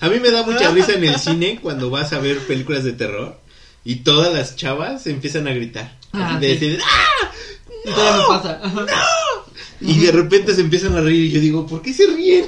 [0.01, 2.93] A mí me da mucha risa en el cine cuando vas a ver películas de
[2.93, 3.39] terror
[3.85, 5.97] y todas las chavas empiezan a gritar.
[6.13, 6.53] Ah, de sí.
[6.55, 7.31] decir, ¡ah!
[7.85, 8.61] Y todavía me pasa.
[8.63, 8.87] Ajá.
[9.81, 12.47] Y de repente se empiezan a reír y yo digo, ¿por qué se ríen?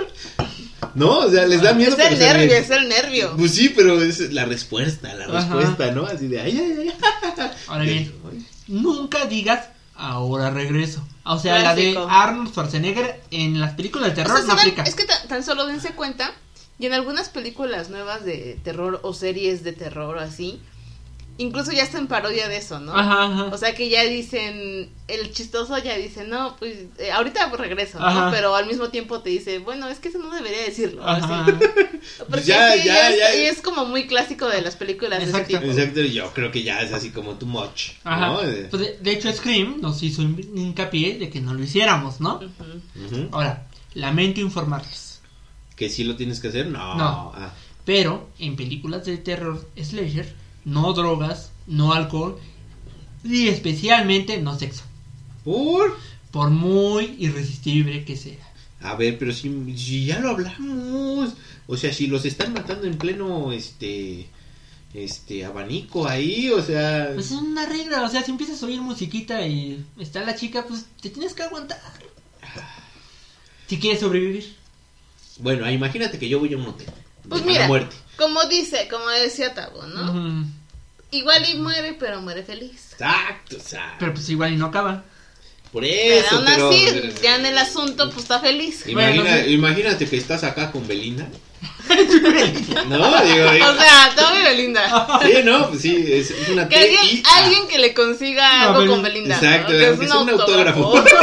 [0.94, 1.96] no, o sea, les da miedo.
[1.96, 3.36] Es el nervio, es el nervio.
[3.36, 5.54] Pues sí, pero es la respuesta, la Ajá.
[5.54, 6.06] respuesta, ¿no?
[6.06, 7.50] Así de, ay, ay, ay.
[7.68, 8.12] Ahora bien,
[8.66, 9.68] nunca digas
[10.00, 11.04] ahora regreso.
[11.24, 12.00] O sea, Clásico.
[12.00, 14.82] la de Arnold Schwarzenegger en las películas de O terror sea, no aplica.
[14.82, 16.32] Es que ta- tan solo dense cuenta,
[16.78, 20.60] y en algunas películas nuevas de terror o series de terror o así,
[21.42, 22.92] incluso ya está en parodia de eso, ¿no?
[22.94, 23.44] Ajá, ajá.
[23.52, 27.98] O sea que ya dicen, el chistoso ya dice, no, pues eh, ahorita pues, regreso,
[27.98, 28.06] ¿no?
[28.06, 28.30] Ajá.
[28.30, 31.02] Pero al mismo tiempo te dice, bueno, es que eso no debería decirlo.
[31.06, 31.44] Ajá.
[31.44, 31.52] así.
[32.28, 33.34] Porque Ya, sí, ya, es, ya.
[33.36, 35.38] y es como muy clásico de las películas Exacto.
[35.38, 35.72] de ese tipo.
[35.80, 38.26] Exacto, yo creo que ya es así como too much, Ajá.
[38.28, 38.40] ¿no?
[38.70, 42.40] Pues de, de hecho, Scream nos hizo hin- hincapié de que no lo hiciéramos, ¿no?
[43.32, 45.20] Ahora, lamento informarles.
[45.76, 46.66] ¿Que sí lo tienes que hacer?
[46.66, 46.94] No.
[46.96, 47.32] No.
[47.34, 47.52] Ah,
[47.86, 50.34] Pero en películas de terror slasher,
[50.64, 52.38] no drogas, no alcohol
[53.24, 54.82] y especialmente no sexo.
[55.44, 55.96] ¿Por?
[56.30, 58.50] Por muy irresistible que sea.
[58.80, 61.34] A ver, pero si, si ya lo hablamos.
[61.66, 64.28] O sea, si los están matando en pleno, este,
[64.94, 67.10] este, abanico ahí, o sea...
[67.14, 70.64] Pues es una regla, o sea, si empiezas a oír musiquita y está la chica,
[70.66, 71.80] pues te tienes que aguantar.
[73.66, 74.56] Si quieres sobrevivir.
[75.38, 76.88] Bueno, ah, imagínate que yo voy a un hotel.
[77.30, 77.96] Pues mira, muerte.
[78.16, 80.44] como dice, como decía Tabo, ¿no?
[81.12, 82.90] Igual y muere, pero muere feliz.
[82.92, 83.96] Exacto, exacto.
[84.00, 85.02] Pero pues igual y no acaba.
[85.72, 86.68] Por Pero eso, aún pero...
[86.70, 88.84] así, ya en el asunto, pues está feliz.
[88.88, 89.52] Imagina- Bueno, sí.
[89.52, 91.26] Imagínate que estás acá con Belinda.
[92.88, 95.20] no, digo, digo, O sea, todo vive linda.
[95.22, 99.02] sí, no, pues sí, es, una Que alguien, alguien que le consiga No, algo con
[99.02, 99.36] Belinda.
[99.40, 99.46] ¿no?
[99.48, 101.04] Exacto, Que es un autógrafo.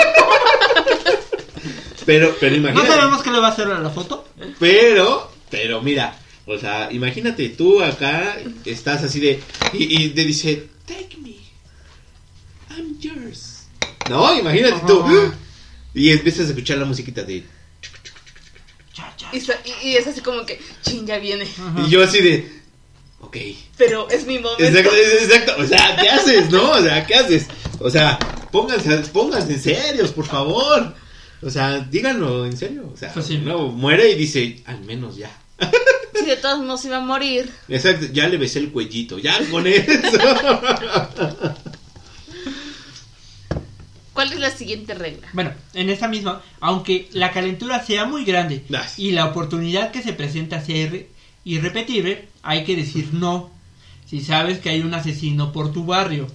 [2.06, 2.88] Pero, pero No imagínate.
[2.88, 4.26] sabemos qué le va a hacer a la foto.
[4.60, 9.40] Pero, pero mira, o sea, imagínate tú acá estás así de
[9.74, 11.36] y, y te dice, take me,
[12.76, 13.68] I'm yours.
[14.10, 15.36] No, imagínate tú Ajá.
[15.94, 17.44] y empiezas a escuchar la musiquita de
[18.94, 19.30] Cha, cha.
[19.34, 21.44] Y, y- y es así como que, chin, ya viene.
[21.46, 21.84] Ajá.
[21.86, 22.50] y yo así de,
[23.20, 23.38] ok,
[23.78, 24.64] Pero es mi momento.
[24.64, 26.72] exacto, exacto, o sea, ¿qué haces, no?
[26.72, 27.46] O sea, ¿qué haces?
[27.80, 28.18] O sea,
[28.52, 30.96] pónganse, pónganse serios, por favor.
[31.42, 32.90] O sea, díganlo en serio.
[32.94, 33.38] O sea, Pues sí.
[33.38, 35.30] no, muere y dice, al menos ya.
[36.18, 37.50] Si de todos modos iba a morir.
[37.70, 39.92] Exacto, ya le besé el cuellito, ya con eso.
[44.14, 45.28] ¿Cuál es la siguiente regla?
[45.34, 48.64] Bueno, en esta misma, aunque la calentura sea muy grande
[48.98, 51.06] y la oportunidad que se presenta sea irre-
[51.46, 53.52] irrepetible, hay que decir no.
[54.10, 56.26] Si sabes que hay un asesino por tu barrio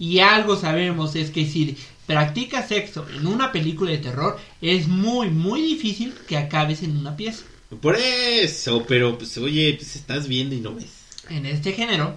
[0.00, 1.76] y algo sabemos es que si
[2.08, 7.14] practicas sexo en una película de terror, es muy, muy difícil que acabes en una
[7.14, 7.44] pieza.
[7.82, 10.86] Por eso, pero pues oye, pues estás viendo y no ves.
[11.28, 12.16] En este género,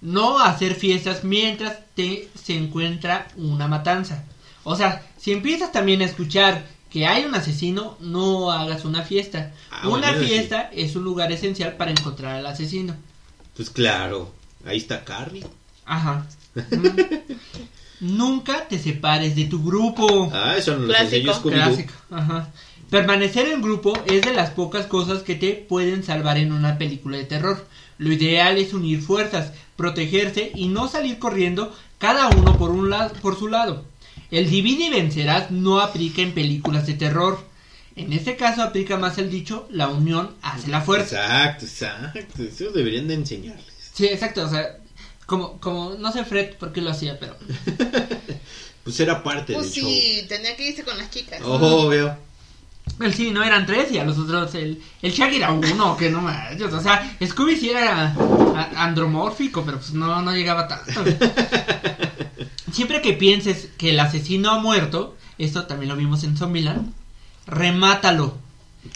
[0.00, 4.24] no hacer fiestas mientras te se encuentra una matanza.
[4.62, 9.52] O sea, si empiezas también a escuchar que hay un asesino, no hagas una fiesta.
[9.68, 10.26] Ah, una bueno, eso sí.
[10.26, 12.94] fiesta es un lugar esencial para encontrar al asesino.
[13.56, 14.32] Pues claro,
[14.64, 15.44] ahí está Carrie.
[15.86, 16.26] Ajá.
[18.00, 20.30] Nunca te separes de tu grupo.
[20.32, 21.14] Ah, eso no lo Clásico.
[21.16, 21.52] enseñó Scooby-Doo.
[21.64, 21.92] Clásico.
[22.10, 22.48] Ajá.
[22.90, 27.16] Permanecer en grupo es de las pocas cosas que te pueden salvar en una película
[27.16, 27.66] de terror.
[27.98, 33.14] Lo ideal es unir fuerzas, protegerse y no salir corriendo cada uno por un lado,
[33.22, 33.84] por su lado.
[34.30, 37.38] El divide y vencerás no aplica en películas de terror.
[37.96, 41.22] En este caso aplica más el dicho la unión hace la fuerza.
[41.22, 42.42] Exacto, exacto.
[42.42, 43.64] Eso deberían de enseñarles.
[43.94, 44.78] Sí, exacto, o sea,
[45.26, 47.36] como como no sé Fred por qué lo hacía, pero
[48.84, 51.40] Pues era parte Pues del sí, tenía que irse con las chicas.
[51.42, 52.16] Oh, veo.
[53.00, 56.10] Él sí, no eran tres y a los otros el, el Shaggy era uno, que
[56.10, 56.70] no manches.
[56.72, 61.02] O sea, Scooby sí era a- andromórfico, pero pues no, no llegaba tanto.
[62.72, 66.92] Siempre que pienses que el asesino ha muerto, esto también lo vimos en Zombieland,
[67.46, 68.36] remátalo.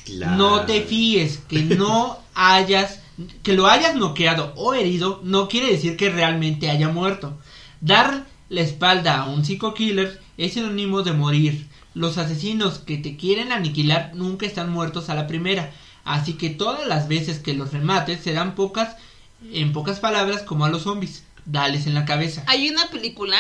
[0.05, 0.37] Claro.
[0.37, 3.01] No te fíes, que no hayas,
[3.43, 7.39] que lo hayas noqueado o herido, no quiere decir que realmente haya muerto.
[7.81, 11.67] Dar la espalda a un psico-killer es sinónimo de morir.
[11.95, 15.73] Los asesinos que te quieren aniquilar nunca están muertos a la primera,
[16.05, 18.97] así que todas las veces que los remates serán pocas,
[19.53, 21.25] en pocas palabras, como a los zombies.
[21.45, 22.45] Dales en la cabeza.
[22.47, 23.39] Hay una película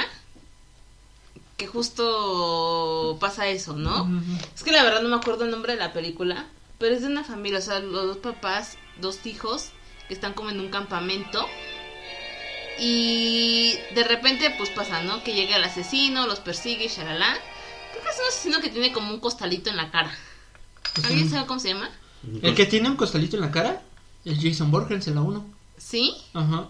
[1.58, 4.08] que justo pasa eso, ¿no?
[4.54, 6.46] Es que la verdad no me acuerdo el nombre de la película,
[6.78, 9.70] pero es de una familia, o sea, los dos papás, dos hijos,
[10.06, 11.46] que están como en un campamento.
[12.78, 15.22] Y de repente, pues pasa, ¿no?
[15.24, 17.36] Que llega el asesino, los persigue y shalala.
[17.90, 20.16] Creo que es un asesino que tiene como un costalito en la cara.
[20.94, 21.90] Pues, ¿Alguien sabe cómo se llama?
[22.42, 23.82] El que tiene un costalito en la cara,
[24.24, 25.46] el Jason Borges en la 1.
[25.76, 26.14] ¿Sí?
[26.34, 26.68] Ajá.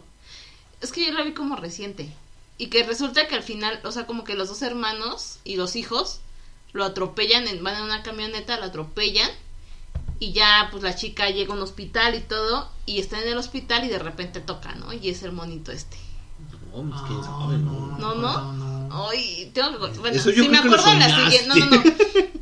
[0.81, 2.13] Es que yo la vi como reciente.
[2.57, 5.77] Y que resulta que al final, o sea, como que los dos hermanos y los
[5.77, 6.21] hijos
[6.73, 9.31] lo atropellan, en, van en una camioneta, lo atropellan.
[10.21, 13.39] Y ya, pues la chica llega a un hospital y todo, y está en el
[13.39, 14.93] hospital y de repente toca, ¿no?
[14.93, 15.97] Y es el monito este.
[16.75, 17.97] No, pues quién Ah, sabe, ¿no?
[17.99, 18.53] No, no.
[18.53, 19.09] no.
[19.09, 19.99] Ay, tengo que.
[19.99, 21.47] Bueno, Eso yo si me que acuerdo en la siguiente.
[21.49, 21.83] No, no, no.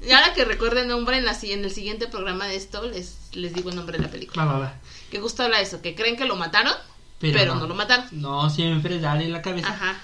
[0.06, 3.16] Y ahora que recuerde el nombre, en, la, en el siguiente programa de esto, les,
[3.32, 4.44] les digo el nombre de la película.
[4.44, 4.74] Va, va, va.
[5.10, 6.74] Que justo habla de eso, que creen que lo mataron,
[7.20, 7.66] Pero, pero, no.
[7.66, 8.06] lo mataron.
[8.12, 9.68] No, siempre dale la cabeza.
[9.68, 10.00] Ajá.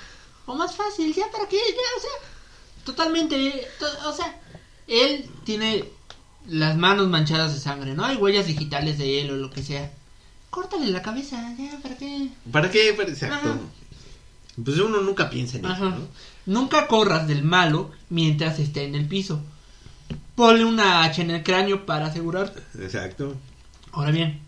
[0.47, 2.11] O más fácil, ya para qué, ya, o sea,
[2.85, 4.41] totalmente, to- o sea,
[4.89, 5.85] él tiene
[6.49, 8.05] las manos manchadas de sangre, ¿no?
[8.05, 9.93] Hay huellas digitales de él o lo que sea.
[10.51, 12.29] Córtale la cabeza, ya, ¿para qué?
[12.51, 12.93] ¿Para qué?
[12.97, 13.37] Para- Exacto.
[13.49, 13.59] Ajá.
[14.63, 15.91] Pues uno nunca piensa en eso.
[15.91, 15.97] ¿no?
[16.45, 19.41] Nunca corras del malo mientras esté en el piso.
[20.35, 22.61] Ponle una hacha en el cráneo para asegurarte.
[22.83, 23.35] Exacto.
[23.93, 24.41] Ahora bien,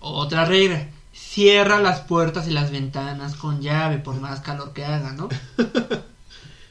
[0.00, 0.88] otra regla.
[1.12, 5.28] Cierra las puertas y las ventanas con llave por más calor que haga, ¿no?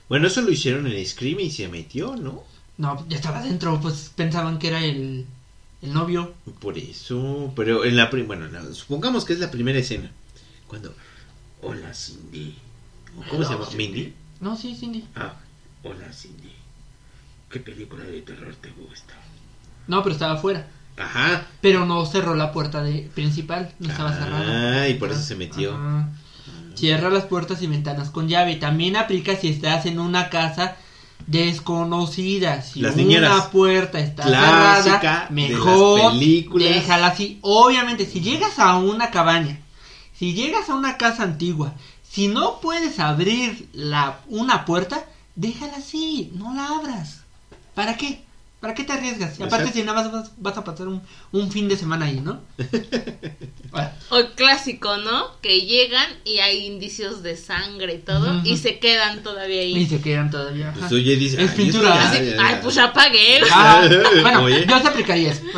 [0.09, 2.43] Bueno, eso lo hicieron en Scream y se metió, ¿no?
[2.77, 5.25] No, ya estaba dentro, pues pensaban que era el,
[5.81, 6.33] el novio.
[6.59, 10.11] Por eso, pero en la pri- bueno, supongamos que es la primera escena.
[10.67, 10.93] Cuando
[11.61, 12.55] hola Cindy.
[13.17, 13.67] ¿O ¿Cómo se llama?
[13.77, 14.13] Mindy.
[14.39, 15.05] No, sí, Cindy.
[15.15, 15.35] Ah,
[15.83, 16.51] hola Cindy.
[17.51, 19.13] ¿Qué película de terror te gusta?
[19.87, 20.67] No, pero estaba afuera.
[20.97, 21.45] Ajá.
[21.61, 24.89] Pero no cerró la puerta de principal, no estaba Ah, cerrada.
[24.89, 25.75] y por eso se metió.
[25.75, 26.09] Ajá.
[26.75, 28.55] Cierra las puertas y ventanas con llave.
[28.55, 30.75] También aplica si estás en una casa
[31.27, 32.61] desconocida.
[32.61, 36.13] Si Las una puerta está Clásica cerrada, mejor
[36.53, 37.39] déjala así.
[37.41, 39.59] Obviamente, si llegas a una cabaña,
[40.17, 41.73] si llegas a una casa antigua,
[42.09, 45.05] si no puedes abrir la una puerta,
[45.35, 47.21] déjala así, no la abras.
[47.73, 48.23] ¿Para qué?
[48.63, 49.37] ¿Para qué te arriesgas?
[49.37, 49.73] Y aparte, Exacto.
[49.73, 51.01] si nada más vas, vas a pasar un,
[51.33, 52.39] un fin de semana ahí, ¿no?
[54.09, 55.31] O el clásico, ¿no?
[55.41, 59.85] Que llegan y hay indicios de sangre y todo, y se quedan todavía y ahí.
[59.87, 60.71] se quedan todavía.
[60.79, 61.43] Pues oye, dice.
[61.43, 61.89] Es "Ay, pintura.
[61.89, 62.47] esto ya- Así, ya- ya".
[62.47, 63.41] ay, pues ya pagué.
[63.51, 63.81] Ah,
[64.21, 64.65] bueno, Oye.
[64.65, 65.41] yo se aplicaría eso.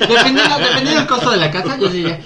[0.00, 2.18] dependiendo, dependiendo del costo de la casa, yo diría.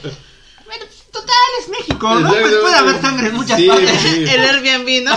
[0.64, 2.28] Bueno, pues, total, es México, ¿no?
[2.30, 4.00] Pues puede haber sangre en muchas Sí, partes.
[4.00, 4.24] sí.
[4.28, 5.12] El Airbnb, ¿no?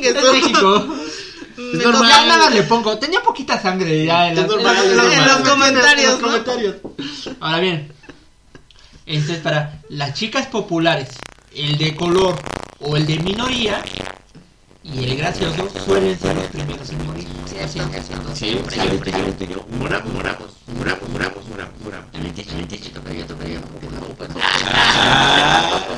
[0.00, 0.32] Es.
[0.32, 0.86] México.
[1.72, 2.08] Es normal.
[2.08, 2.98] Ya nada le pongo.
[2.98, 6.20] Tenía poquita sangre ya en, las- normal, en en los En los comentarios, en los
[6.20, 6.26] ¿no?
[6.28, 6.76] comentarios.
[7.40, 7.92] Ahora bien,
[9.06, 11.08] este es para las chicas populares,
[11.54, 12.36] el de color
[12.80, 13.82] o el de minoría.
[14.82, 17.28] Y el gracioso suelen ser los primeros en morir.
[17.46, 18.02] Cierto, Siempre.
[18.02, 19.12] cierto, Siempre, siempre.
[19.12, 19.64] siempre, yo.
[19.78, 22.06] Moramos, moramos, moramos, moramos, moramos, moramos.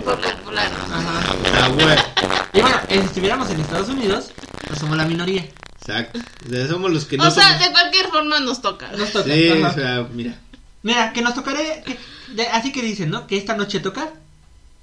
[0.05, 0.67] Popular.
[0.91, 1.35] Ajá.
[1.63, 1.87] Ah, güey.
[2.55, 4.33] Y bueno, eh, si estuviéramos en Estados Unidos,
[4.67, 5.45] pues somos la minoría.
[5.87, 6.21] Exacto.
[6.47, 8.91] O sea, somos los que no O sea, somos- de cualquier forma nos toca.
[8.93, 9.33] Nos toca.
[9.35, 10.39] Sí, o sea, mira.
[10.83, 11.83] Mira, que nos tocaré.
[11.85, 11.99] que-
[12.35, 13.27] de- así que dicen, ¿no?
[13.27, 14.13] Que esta noche toca.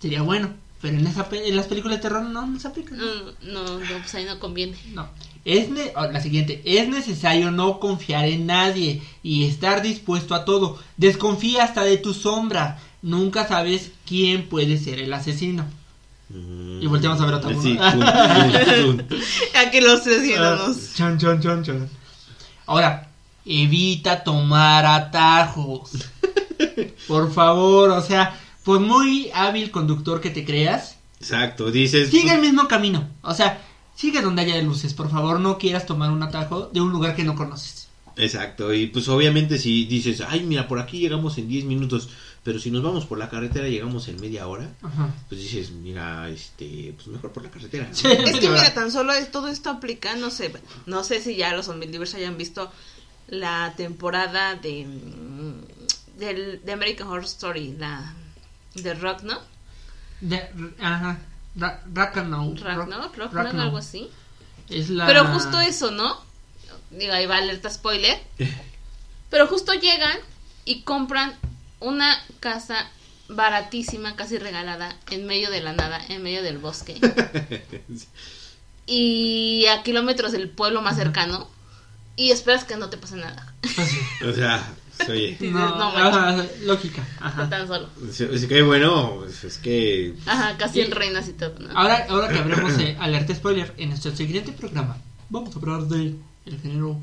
[0.02, 0.54] Sería bueno.
[0.82, 2.96] Pero en, esa, pe- en las películas de terror no nos aplica.
[2.96, 3.06] No,
[3.42, 4.78] no, no, pues ahí no conviene.
[4.94, 5.10] No.
[5.44, 6.62] Es ne- oh, la siguiente.
[6.64, 10.82] Es necesario no confiar en nadie y estar dispuesto a todo.
[10.96, 12.80] Desconfía hasta de tu sombra.
[13.02, 15.66] Nunca sabes quién puede ser el asesino.
[16.32, 19.00] Y volteamos a ver a Tamu, Sí, pum.
[19.68, 20.94] Aquí los asesinos.
[20.96, 21.90] Chan, chan, chan, chan.
[22.68, 23.10] Ahora,
[23.46, 25.92] evita tomar atajos.
[27.08, 32.10] Por favor, o sea, por muy hábil conductor que te creas, Exacto, dices.
[32.12, 33.08] sigue el mismo camino.
[33.24, 33.62] O sea,
[33.96, 34.94] sigue donde haya luces.
[34.94, 37.88] Por favor, no quieras tomar un atajo de un lugar que no conoces.
[38.18, 42.10] Exacto, y pues obviamente si dices, ay, mira, por aquí llegamos en 10 minutos,
[42.50, 45.14] pero si nos vamos por la carretera llegamos en media hora, Ajá.
[45.28, 47.88] pues dices, mira, este, pues mejor por la carretera.
[47.88, 47.94] ¿no?
[47.94, 48.08] Sí.
[48.08, 50.52] Es que mira, tan solo es- todo esto aplica, no sé,
[50.88, 52.72] no sé si ya los Unbelievers hayan visto
[53.28, 58.16] la temporada de mm, del, de American Horror Story, la
[58.74, 59.38] de Rock, ¿no?
[60.22, 61.20] De- ajá.
[61.56, 62.60] Ra- Ragnarok.
[62.62, 64.10] Ragnarok, Rock, algo así.
[64.70, 65.06] Es la...
[65.06, 66.20] Pero justo eso, ¿no?
[66.90, 68.18] Digo, ahí va alerta spoiler.
[69.30, 70.18] Pero justo llegan
[70.66, 71.36] y compran
[71.80, 72.90] una casa
[73.28, 77.00] baratísima, casi regalada, en medio de la nada, en medio del bosque.
[78.86, 81.48] y a kilómetros del pueblo más cercano.
[82.16, 83.54] Y esperas que no te pase nada.
[84.28, 87.02] o sea, pues, oye, No, no, ajá, lógica.
[87.22, 87.50] Ajá.
[87.50, 87.88] Tan solo.
[88.10, 91.70] es, es que bueno, pues, es que Ajá, casi en reinas y todo, ¿no?
[91.78, 94.98] Ahora, ahora que hablemos de alerta spoiler, en nuestro siguiente programa
[95.30, 96.16] vamos a hablar de
[96.46, 97.00] el género,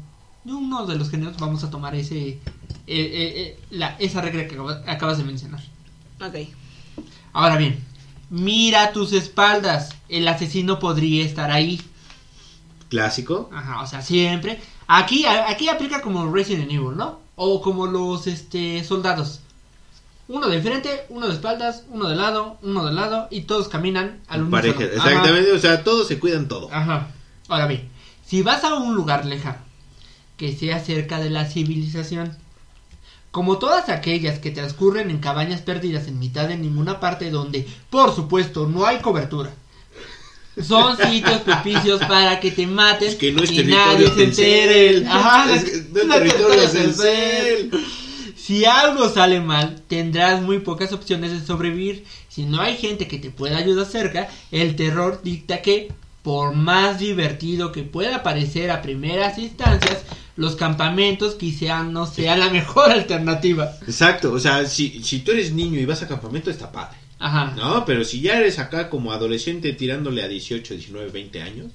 [0.47, 2.41] de uno de los géneros, vamos a tomar ese, eh,
[2.87, 5.61] eh, eh, la, esa regla que acaba- acabas de mencionar.
[6.25, 6.49] Ok.
[7.33, 7.85] Ahora bien,
[8.31, 11.81] mira tus espaldas, el asesino podría estar ahí.
[12.89, 13.51] clásico.
[13.53, 14.61] Ajá, o sea, siempre.
[14.87, 17.19] Aquí, aquí aplica como Resident Evil, ¿no?
[17.35, 19.41] O como los este soldados.
[20.29, 24.21] Uno de frente, uno de espaldas, uno de lado, uno de lado y todos caminan
[24.29, 24.79] al Pareja.
[24.79, 25.11] Ajá.
[25.11, 26.69] exactamente, o sea, todos se cuidan todo.
[26.73, 27.09] Ajá.
[27.49, 27.89] Ahora bien,
[28.25, 29.59] si vas a un lugar lejano
[30.37, 32.37] que sea cerca de la civilización,
[33.31, 38.15] como todas aquellas que transcurren en cabañas perdidas en mitad de ninguna parte donde, por
[38.15, 39.53] supuesto, no hay cobertura.
[40.63, 45.07] Son sitios propicios para que te mates Es que no es y nadie se entere.
[45.07, 47.71] Ajá, Es que no es no territorio es Telcel.
[48.37, 52.05] Si algo sale mal, tendrás muy pocas opciones de sobrevivir.
[52.29, 57.01] Si no hay gente que te pueda ayudar cerca, el terror dicta que, por más
[57.01, 60.05] divertido que pueda parecer a primeras instancias,
[60.37, 63.73] los campamentos quizá no sea la mejor alternativa.
[63.87, 66.97] Exacto, o sea, si, si tú eres niño y vas a campamento está padre.
[67.19, 67.55] Ajá.
[67.57, 71.73] No, pero si ya eres acá como adolescente tirándole a 18, 19, 20 años,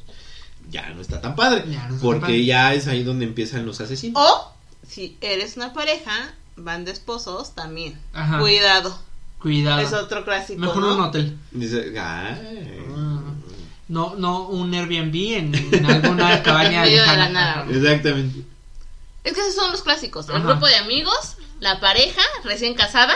[0.70, 1.64] ya no está tan padre.
[1.68, 2.46] Ya no está tan porque padre.
[2.46, 4.22] ya es ahí donde empiezan los asesinos.
[4.24, 4.54] O,
[4.88, 8.00] si eres una pareja, van de esposos también.
[8.14, 8.38] Ajá.
[8.38, 8.98] Cuidado.
[9.40, 9.82] Cuidado.
[9.82, 10.60] Es otro clásico.
[10.60, 10.96] Mejor ¿no?
[10.96, 11.38] un hotel.
[11.50, 12.78] Dice, ay.
[13.88, 17.66] No, no un Airbnb en, en alguna cabaña medio de la nada.
[17.70, 18.51] Exactamente.
[19.24, 20.30] Es que esos son los clásicos.
[20.30, 20.48] El Ajá.
[20.48, 23.16] grupo de amigos, la pareja recién casada.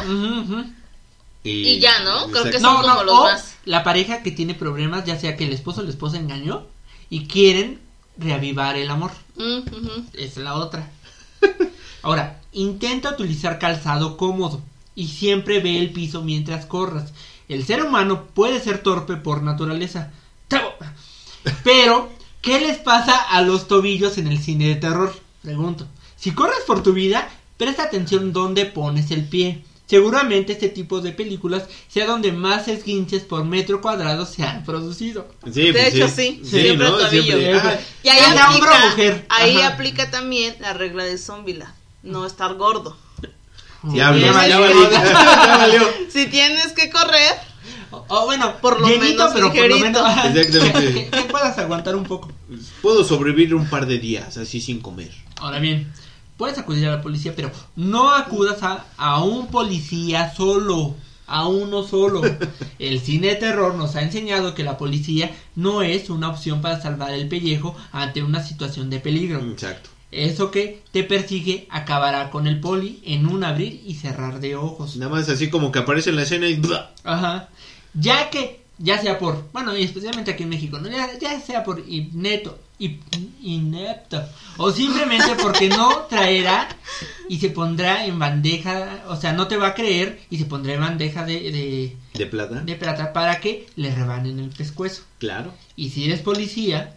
[1.43, 2.27] Y ya, ¿no?
[2.31, 3.55] Creo que son como los o más.
[3.65, 6.65] la pareja que tiene problemas, ya sea que el esposo o la esposa engañó
[7.09, 7.79] y quieren
[8.17, 9.11] reavivar el amor.
[10.13, 10.89] Es la otra.
[12.01, 14.61] Ahora, intenta utilizar calzado cómodo
[14.95, 17.13] y siempre ve el piso mientras corras.
[17.47, 20.11] El ser humano puede ser torpe por naturaleza.
[20.47, 20.73] ¡Tabo!
[21.63, 22.09] Pero,
[22.41, 25.15] ¿qué les pasa a los tobillos en el cine de terror?
[25.43, 25.87] Pregunto.
[26.25, 29.63] Si corres por tu vida, presta atención dónde pones el pie.
[29.85, 35.27] Seguramente este tipo de películas sea donde más esguinces por metro cuadrado se han producido.
[35.53, 36.41] Sí, De pues hecho, sí.
[36.43, 36.99] Sí, Siempre ¿no?
[36.99, 37.37] el tobillo.
[37.37, 37.79] Siempre.
[38.01, 39.25] Y ahí aplica, mujer.
[39.29, 39.67] ahí Ajá.
[39.67, 41.71] aplica también la regla de Zombieland.
[42.01, 42.97] No estar gordo.
[43.83, 44.59] Diablo, Ya ya valió.
[44.61, 44.89] valió.
[44.91, 45.81] Ya valió.
[46.09, 47.33] Si tienes que correr,
[47.91, 50.01] O o bueno, Por lo llenito, menos pero por lo menos
[50.35, 50.93] Exactamente.
[50.95, 52.31] que, que puedas aguantar un poco.
[52.81, 55.11] Puedo sobrevivir un par de días así sin comer.
[55.37, 55.93] Ahora bien,
[56.37, 60.95] puedes acudir a la policía, pero no acudas a, a un policía solo,
[61.27, 62.21] a uno solo.
[62.79, 66.81] El cine de terror nos ha enseñado que la policía no es una opción para
[66.81, 69.39] salvar el pellejo ante una situación de peligro.
[69.39, 69.89] Exacto.
[70.11, 74.95] Eso que te persigue acabará con el poli en un abrir y cerrar de ojos.
[74.95, 76.61] Nada más así como que aparece en la escena y...
[77.03, 77.49] Ajá.
[77.93, 80.89] Ya que, ya sea por, bueno, y especialmente aquí en México, ¿no?
[80.89, 82.59] ya, ya sea por inepto,
[83.41, 84.23] inepto,
[84.57, 86.67] o simplemente porque no traerá
[87.29, 90.73] y se pondrá en bandeja, o sea, no te va a creer y se pondrá
[90.73, 92.61] en bandeja de, de, ¿De plata?
[92.61, 95.03] de plata para que le rebanen el pescuezo.
[95.19, 95.53] Claro.
[95.75, 96.95] Y si eres policía,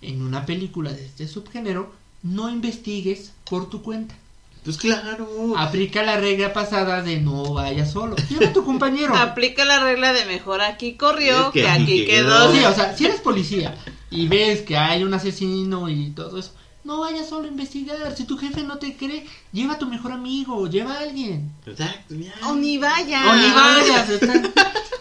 [0.00, 4.14] en una película de este subgénero, no investigues por tu cuenta.
[4.64, 5.54] Pues claro.
[5.56, 8.16] Aplica la regla pasada de no vayas solo.
[8.28, 9.14] Lleva a tu compañero.
[9.16, 12.50] aplica la regla de mejor aquí corrió Es que que, aquí aquí quedó.
[12.50, 12.52] quedó.
[12.52, 13.74] Sí, o sea, si eres policía
[14.10, 16.52] y ves que hay un asesino y todo eso,
[16.84, 18.14] no vayas solo a investigar.
[18.16, 21.50] Si tu jefe no te cree, lleva a tu mejor amigo, lleva a alguien.
[21.66, 22.32] Exacto, ya.
[22.46, 23.22] O ni vaya.
[23.30, 24.08] O ni vayas.
[24.10, 24.52] está-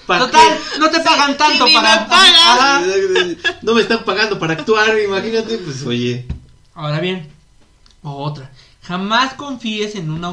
[0.05, 0.79] ¿Pa' Total, qué?
[0.79, 1.99] no te pagan tanto para.
[2.01, 3.37] me pagan.
[3.61, 6.25] No me están pagando para actuar, imagínate, pues oye.
[6.73, 7.27] Ahora bien,
[8.01, 8.49] otra.
[8.87, 10.23] Jamás confíes en un,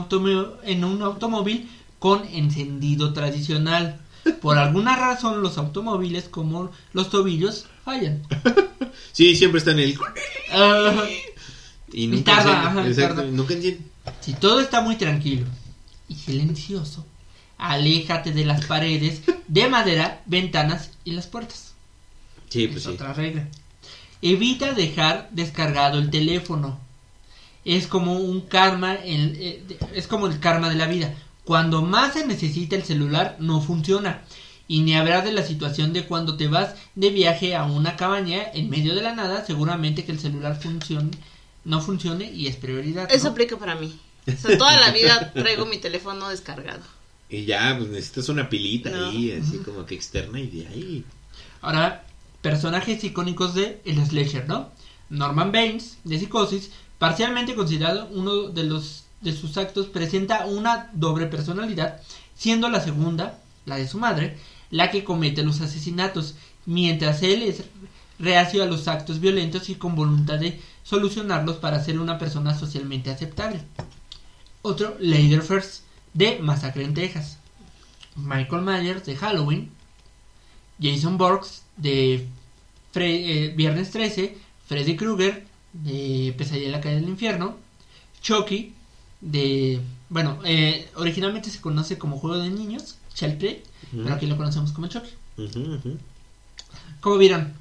[0.63, 4.01] en un automóvil con encendido tradicional.
[4.41, 8.23] Por alguna razón los automóviles como los tobillos fallan.
[9.13, 9.99] Sí, siempre está en el...
[10.53, 11.05] Ah,
[11.93, 12.69] Y nunca tarda, enciende.
[12.69, 13.31] ajá, Exacto, tarda.
[13.31, 13.81] nunca enciende.
[14.21, 15.47] Si todo está muy tranquilo
[16.09, 17.05] y silencioso,
[17.59, 21.75] aléjate de las paredes de madera, ventanas y las puertas.
[22.51, 22.91] Sí, es pues sí.
[22.91, 23.49] otra regla.
[24.23, 26.81] Evita dejar descargado el teléfono.
[27.65, 29.63] Es como un karma, el- eh,
[29.95, 31.15] es como el karma de la vida.
[31.45, 34.23] Cuando más se necesita el celular, no funciona.
[34.67, 38.43] Y ni habrá de la situación de cuando te vas de viaje a una cabaña
[38.55, 41.11] en medio de la nada, seguramente que el celular funcione,
[41.65, 43.11] no funcione y es prioridad.
[43.13, 43.99] Eso aplica para mí.
[44.27, 46.81] O sea, toda la vida traigo mi teléfono descargado.
[47.29, 49.07] Y ya, pues necesitas una pilita No.
[49.11, 51.05] ahí, así como que externa y de ahí.
[51.61, 52.05] Ahora,
[52.41, 54.71] personajes icónicos de el slasher, ¿no?
[55.11, 61.27] Norman Baines, de Psicosis, parcialmente considerado uno de los de sus actos, presenta una doble
[61.27, 62.01] personalidad,
[62.37, 64.39] siendo la segunda, la de su madre,
[64.71, 66.35] la que comete los asesinatos,
[66.67, 67.65] mientras él es
[68.19, 73.11] reacio a los actos violentos y con voluntad de solucionarlos para ser una persona socialmente
[73.11, 73.63] aceptable.
[74.63, 75.83] Otro, Leatherface,
[76.13, 77.39] de Masacre en Texas.
[78.15, 79.71] Michael Myers, de Halloween.
[80.81, 82.27] Jason Borges de
[82.95, 84.37] eh, Viernes 13,
[84.67, 87.57] Freddy Krueger de Pesadilla en la calle del infierno,
[88.23, 88.73] Chucky
[89.21, 93.63] de, bueno, eh, originalmente se conoce como juego de niños, Child Play,
[93.93, 95.11] pero aquí lo conocemos como Chucky.
[97.01, 97.53] ¿Cómo vieron?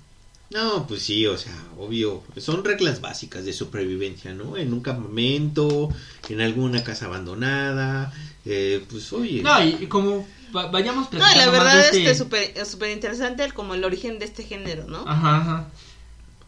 [0.52, 2.22] No, pues sí, o sea, obvio.
[2.38, 4.56] Son reglas básicas de supervivencia, ¿no?
[4.56, 5.90] En un campamento,
[6.30, 8.14] en alguna casa abandonada.
[8.46, 9.42] Eh, pues oye.
[9.42, 12.92] No, y, y como va- vayamos No, la verdad es este- que súper es súper
[12.92, 15.04] interesante el, como el origen de este género, ¿no?
[15.08, 15.68] Ajá, ajá.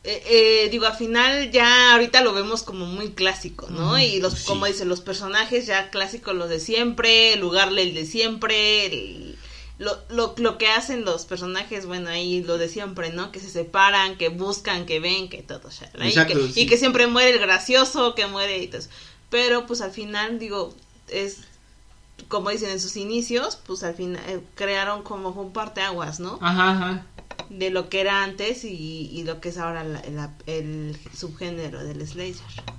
[0.07, 0.23] Eh,
[0.65, 3.97] eh, digo, al final ya ahorita lo vemos como muy clásico, ¿no?
[3.97, 4.45] Y los, Sí.
[4.45, 9.35] como dicen, los personajes ya clásicos, los de siempre, el lugar el de siempre, el-
[9.79, 13.31] lo, lo, lo que hacen los personajes, bueno, ahí lo de siempre, ¿no?
[13.31, 16.61] Que se separan, que buscan, que ven, que todo, shalala, y, Exacto, que, sí.
[16.61, 18.89] y que siempre muere el gracioso, que muere y todo eso.
[19.31, 20.73] Pero pues al final, digo,
[21.09, 21.39] es
[22.29, 26.39] como dicen en sus inicios, pues al final eh, crearon como un parteaguas, ¿no?
[26.41, 27.05] Ajá, ajá.
[27.49, 31.83] De lo que era antes y, y lo que es ahora la- la- el subgénero
[31.83, 32.33] del slasher.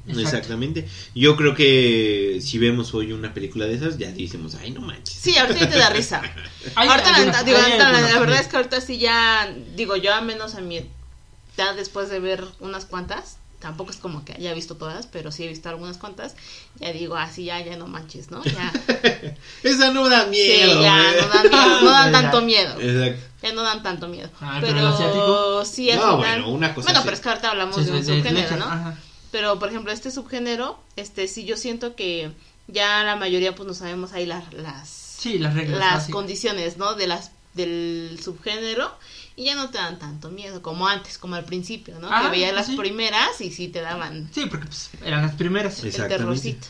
[0.06, 0.20] Exacto.
[0.20, 0.88] Exactamente.
[1.14, 5.14] Yo creo que si vemos hoy una película de esas, ya decimos, ay, no manches.
[5.20, 6.20] Sí, ahorita ya te da risa.
[6.74, 8.42] Hay ahorita la, digo, hay ahorita la- algunas, la verdad sí.
[8.42, 12.44] es que ahorita sí ya, digo, yo a menos a mi edad después de ver
[12.60, 16.34] unas cuantas, tampoco es como que haya visto todas, pero sí he visto algunas cuantas,
[16.78, 18.44] ya digo, así ya, ya no manches, ¿no?
[18.44, 18.72] Ya,
[19.62, 20.82] Esa no da sí, miedo.
[20.82, 21.22] ya güey.
[21.22, 22.12] no dan miedo, no dan Ya.
[22.20, 22.80] tanto miedo.
[22.80, 23.22] Exacto.
[23.46, 24.28] Ya no dan tanto miedo.
[24.40, 25.64] Ay, pero pero el asiático.
[25.64, 27.90] sí, al No, final- bueno, una cosa Bueno, pero es que ahorita hablamos Sí, de
[27.92, 28.64] un de subgénero, ¿no?
[28.66, 28.96] ajá.
[29.30, 32.30] Pero, por ejemplo, este subgénero, este sí yo siento que
[32.68, 35.78] ya la mayoría pues no sabemos ahí las las, Sí, las reglas.
[35.78, 36.12] las básicas.
[36.12, 36.94] condiciones, ¿no?
[36.94, 38.92] De las del subgénero
[39.34, 42.08] y ya no te dan tanto miedo como antes, como al principio, ¿no?
[42.10, 42.76] Ah, que veías pues las sí.
[42.76, 45.74] primeras y sí te daban Sí, porque pues, eran las primeras.
[45.74, 45.88] Sí.
[45.88, 46.66] el terrorcito.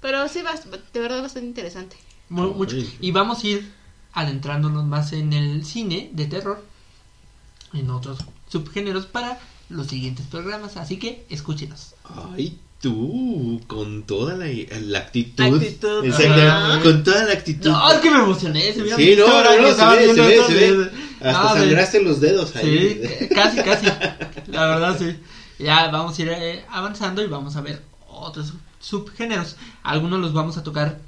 [0.00, 0.42] Pero sí,
[0.92, 1.96] de verdad bastante interesante.
[2.30, 2.76] Mu- mucho.
[3.00, 3.72] Y vamos a ir
[4.12, 6.64] adentrándonos más en el cine de terror,
[7.72, 9.38] en otros subgéneros para
[9.68, 10.76] los siguientes programas.
[10.76, 11.94] Así que escúchenos.
[12.34, 14.46] Ay, tú, con toda la,
[14.80, 15.44] la actitud.
[15.44, 16.04] Actitud.
[16.04, 16.80] Exacto, Ajá.
[16.82, 17.70] con toda la actitud.
[17.70, 18.72] No, es que me emocioné.
[18.72, 20.90] Se Sí, no, no, no, se ve, se viendo ve, esto se de- ve.
[21.22, 23.00] Hasta No, sangraste los dedos Sí, ahí.
[23.02, 23.86] eh, casi, casi.
[24.48, 25.16] La verdad, sí.
[25.58, 29.56] Ya vamos a ir eh, avanzando y vamos a ver otros sub- subgéneros.
[29.82, 30.98] Algunos los vamos a tocar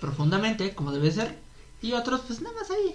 [0.00, 1.38] profundamente, como debe ser.
[1.84, 2.94] Y otros, pues nada más ahí.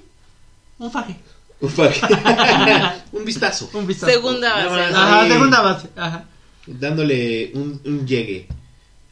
[0.79, 1.15] Un faje.
[1.61, 1.89] Ufa.
[3.11, 3.69] un vistazo.
[3.73, 4.11] Un vistazo.
[4.13, 4.95] Segunda base.
[4.95, 5.89] Ajá, segunda base.
[5.95, 6.25] Ajá.
[6.65, 8.47] Dándole un, un llegue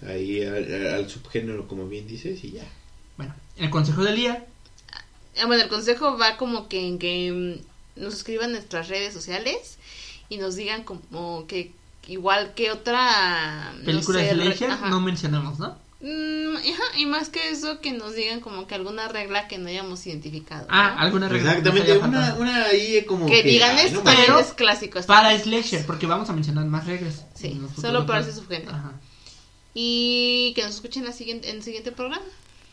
[0.07, 2.63] ahí al, al subgénero, como bien dices, y ya.
[3.17, 4.45] Bueno, el consejo del día.
[5.39, 7.31] Ah, Bueno, el consejo va como que en que
[7.97, 9.77] mm, nos escriban nuestras redes sociales
[10.29, 11.71] y nos digan como que
[12.07, 15.77] igual que otra no Película sé, de re- no mencionamos, ¿no?
[15.99, 19.67] Mm, ajá, y más que eso que nos digan como que alguna regla que no
[19.67, 20.67] hayamos identificado.
[20.69, 21.01] Ah, ¿no?
[21.01, 21.53] alguna regla.
[21.53, 24.99] que Exactamente, una, una ahí como que digan ay, esto no Pero es clásico.
[24.99, 27.25] esto Para es- slasher, porque vamos a mencionar más reglas.
[27.33, 28.71] Sí, solo para ese subgénero.
[28.71, 28.91] Ajá.
[29.73, 32.25] Y que nos escuchen la siguiente, en el siguiente programa.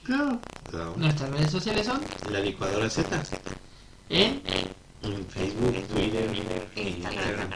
[0.05, 0.39] Claro.
[0.71, 0.95] Claro.
[0.99, 2.01] Nuestras redes sociales son
[2.31, 3.23] La licuadora Z.
[4.11, 4.43] en
[5.03, 6.31] En Facebook, Twitter,
[6.77, 7.51] Instagram.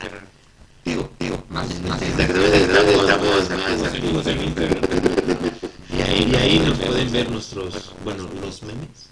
[1.51, 4.98] más, más Exactamente, estamos más activos en Instagram.
[6.09, 9.11] Y ahí, y ahí nos pueden ver nuestros, bueno, los memes.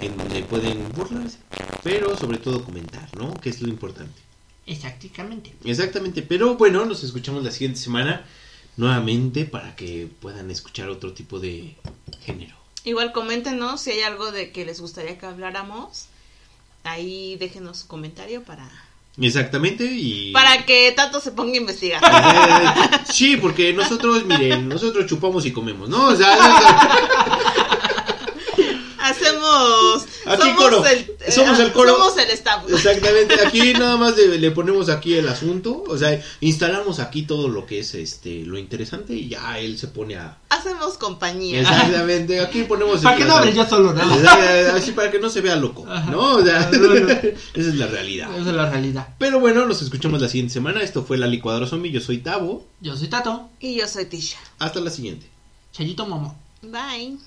[0.00, 1.38] En donde pueden burlarse.
[1.84, 3.32] Pero sobre todo comentar, ¿no?
[3.34, 4.20] Que es lo importante.
[4.66, 5.54] Exactamente.
[5.64, 8.26] Exactamente, pero bueno, nos escuchamos la siguiente semana
[8.76, 11.76] nuevamente para que puedan escuchar otro tipo de
[12.22, 12.56] género.
[12.82, 16.06] Igual coméntenos si hay algo de que les gustaría que habláramos.
[16.82, 18.68] Ahí déjenos su comentario para
[19.20, 20.32] Exactamente, y...
[20.32, 22.00] para que Tato se ponga a investigar.
[22.14, 26.06] Eh, sí, porque nosotros, miren, nosotros chupamos y comemos, ¿no?
[26.08, 26.36] O sea,
[29.54, 30.86] Hacemos Aquí somos coro.
[30.86, 31.96] el Somos el coro.
[31.96, 32.62] Somos el staff.
[32.68, 37.48] exactamente, aquí nada más de- le ponemos aquí el asunto, o sea, instalamos aquí todo
[37.48, 40.38] lo que es este lo interesante y ya él se pone a...
[40.50, 41.60] Hacemos compañía.
[41.60, 43.00] Exactamente, aquí ponemos...
[43.00, 43.94] Para el- que no hable yo solo,
[44.74, 46.10] Así para que no se vea loco, Ajá.
[46.10, 46.36] ¿no?
[46.36, 47.08] O sea, No, no.
[47.10, 48.30] esa es la realidad.
[48.38, 49.08] Esa es la realidad.
[49.18, 50.82] Pero bueno, nos escuchamos la siguiente semana.
[50.82, 51.90] Esto fue la licuadora zombie.
[51.92, 52.66] Yo soy Tavo.
[52.80, 53.48] Yo soy Tato.
[53.60, 54.38] Y yo soy Tisha.
[54.58, 55.26] Hasta la siguiente.
[55.72, 56.38] Chayito Momo.
[56.62, 57.16] Bye.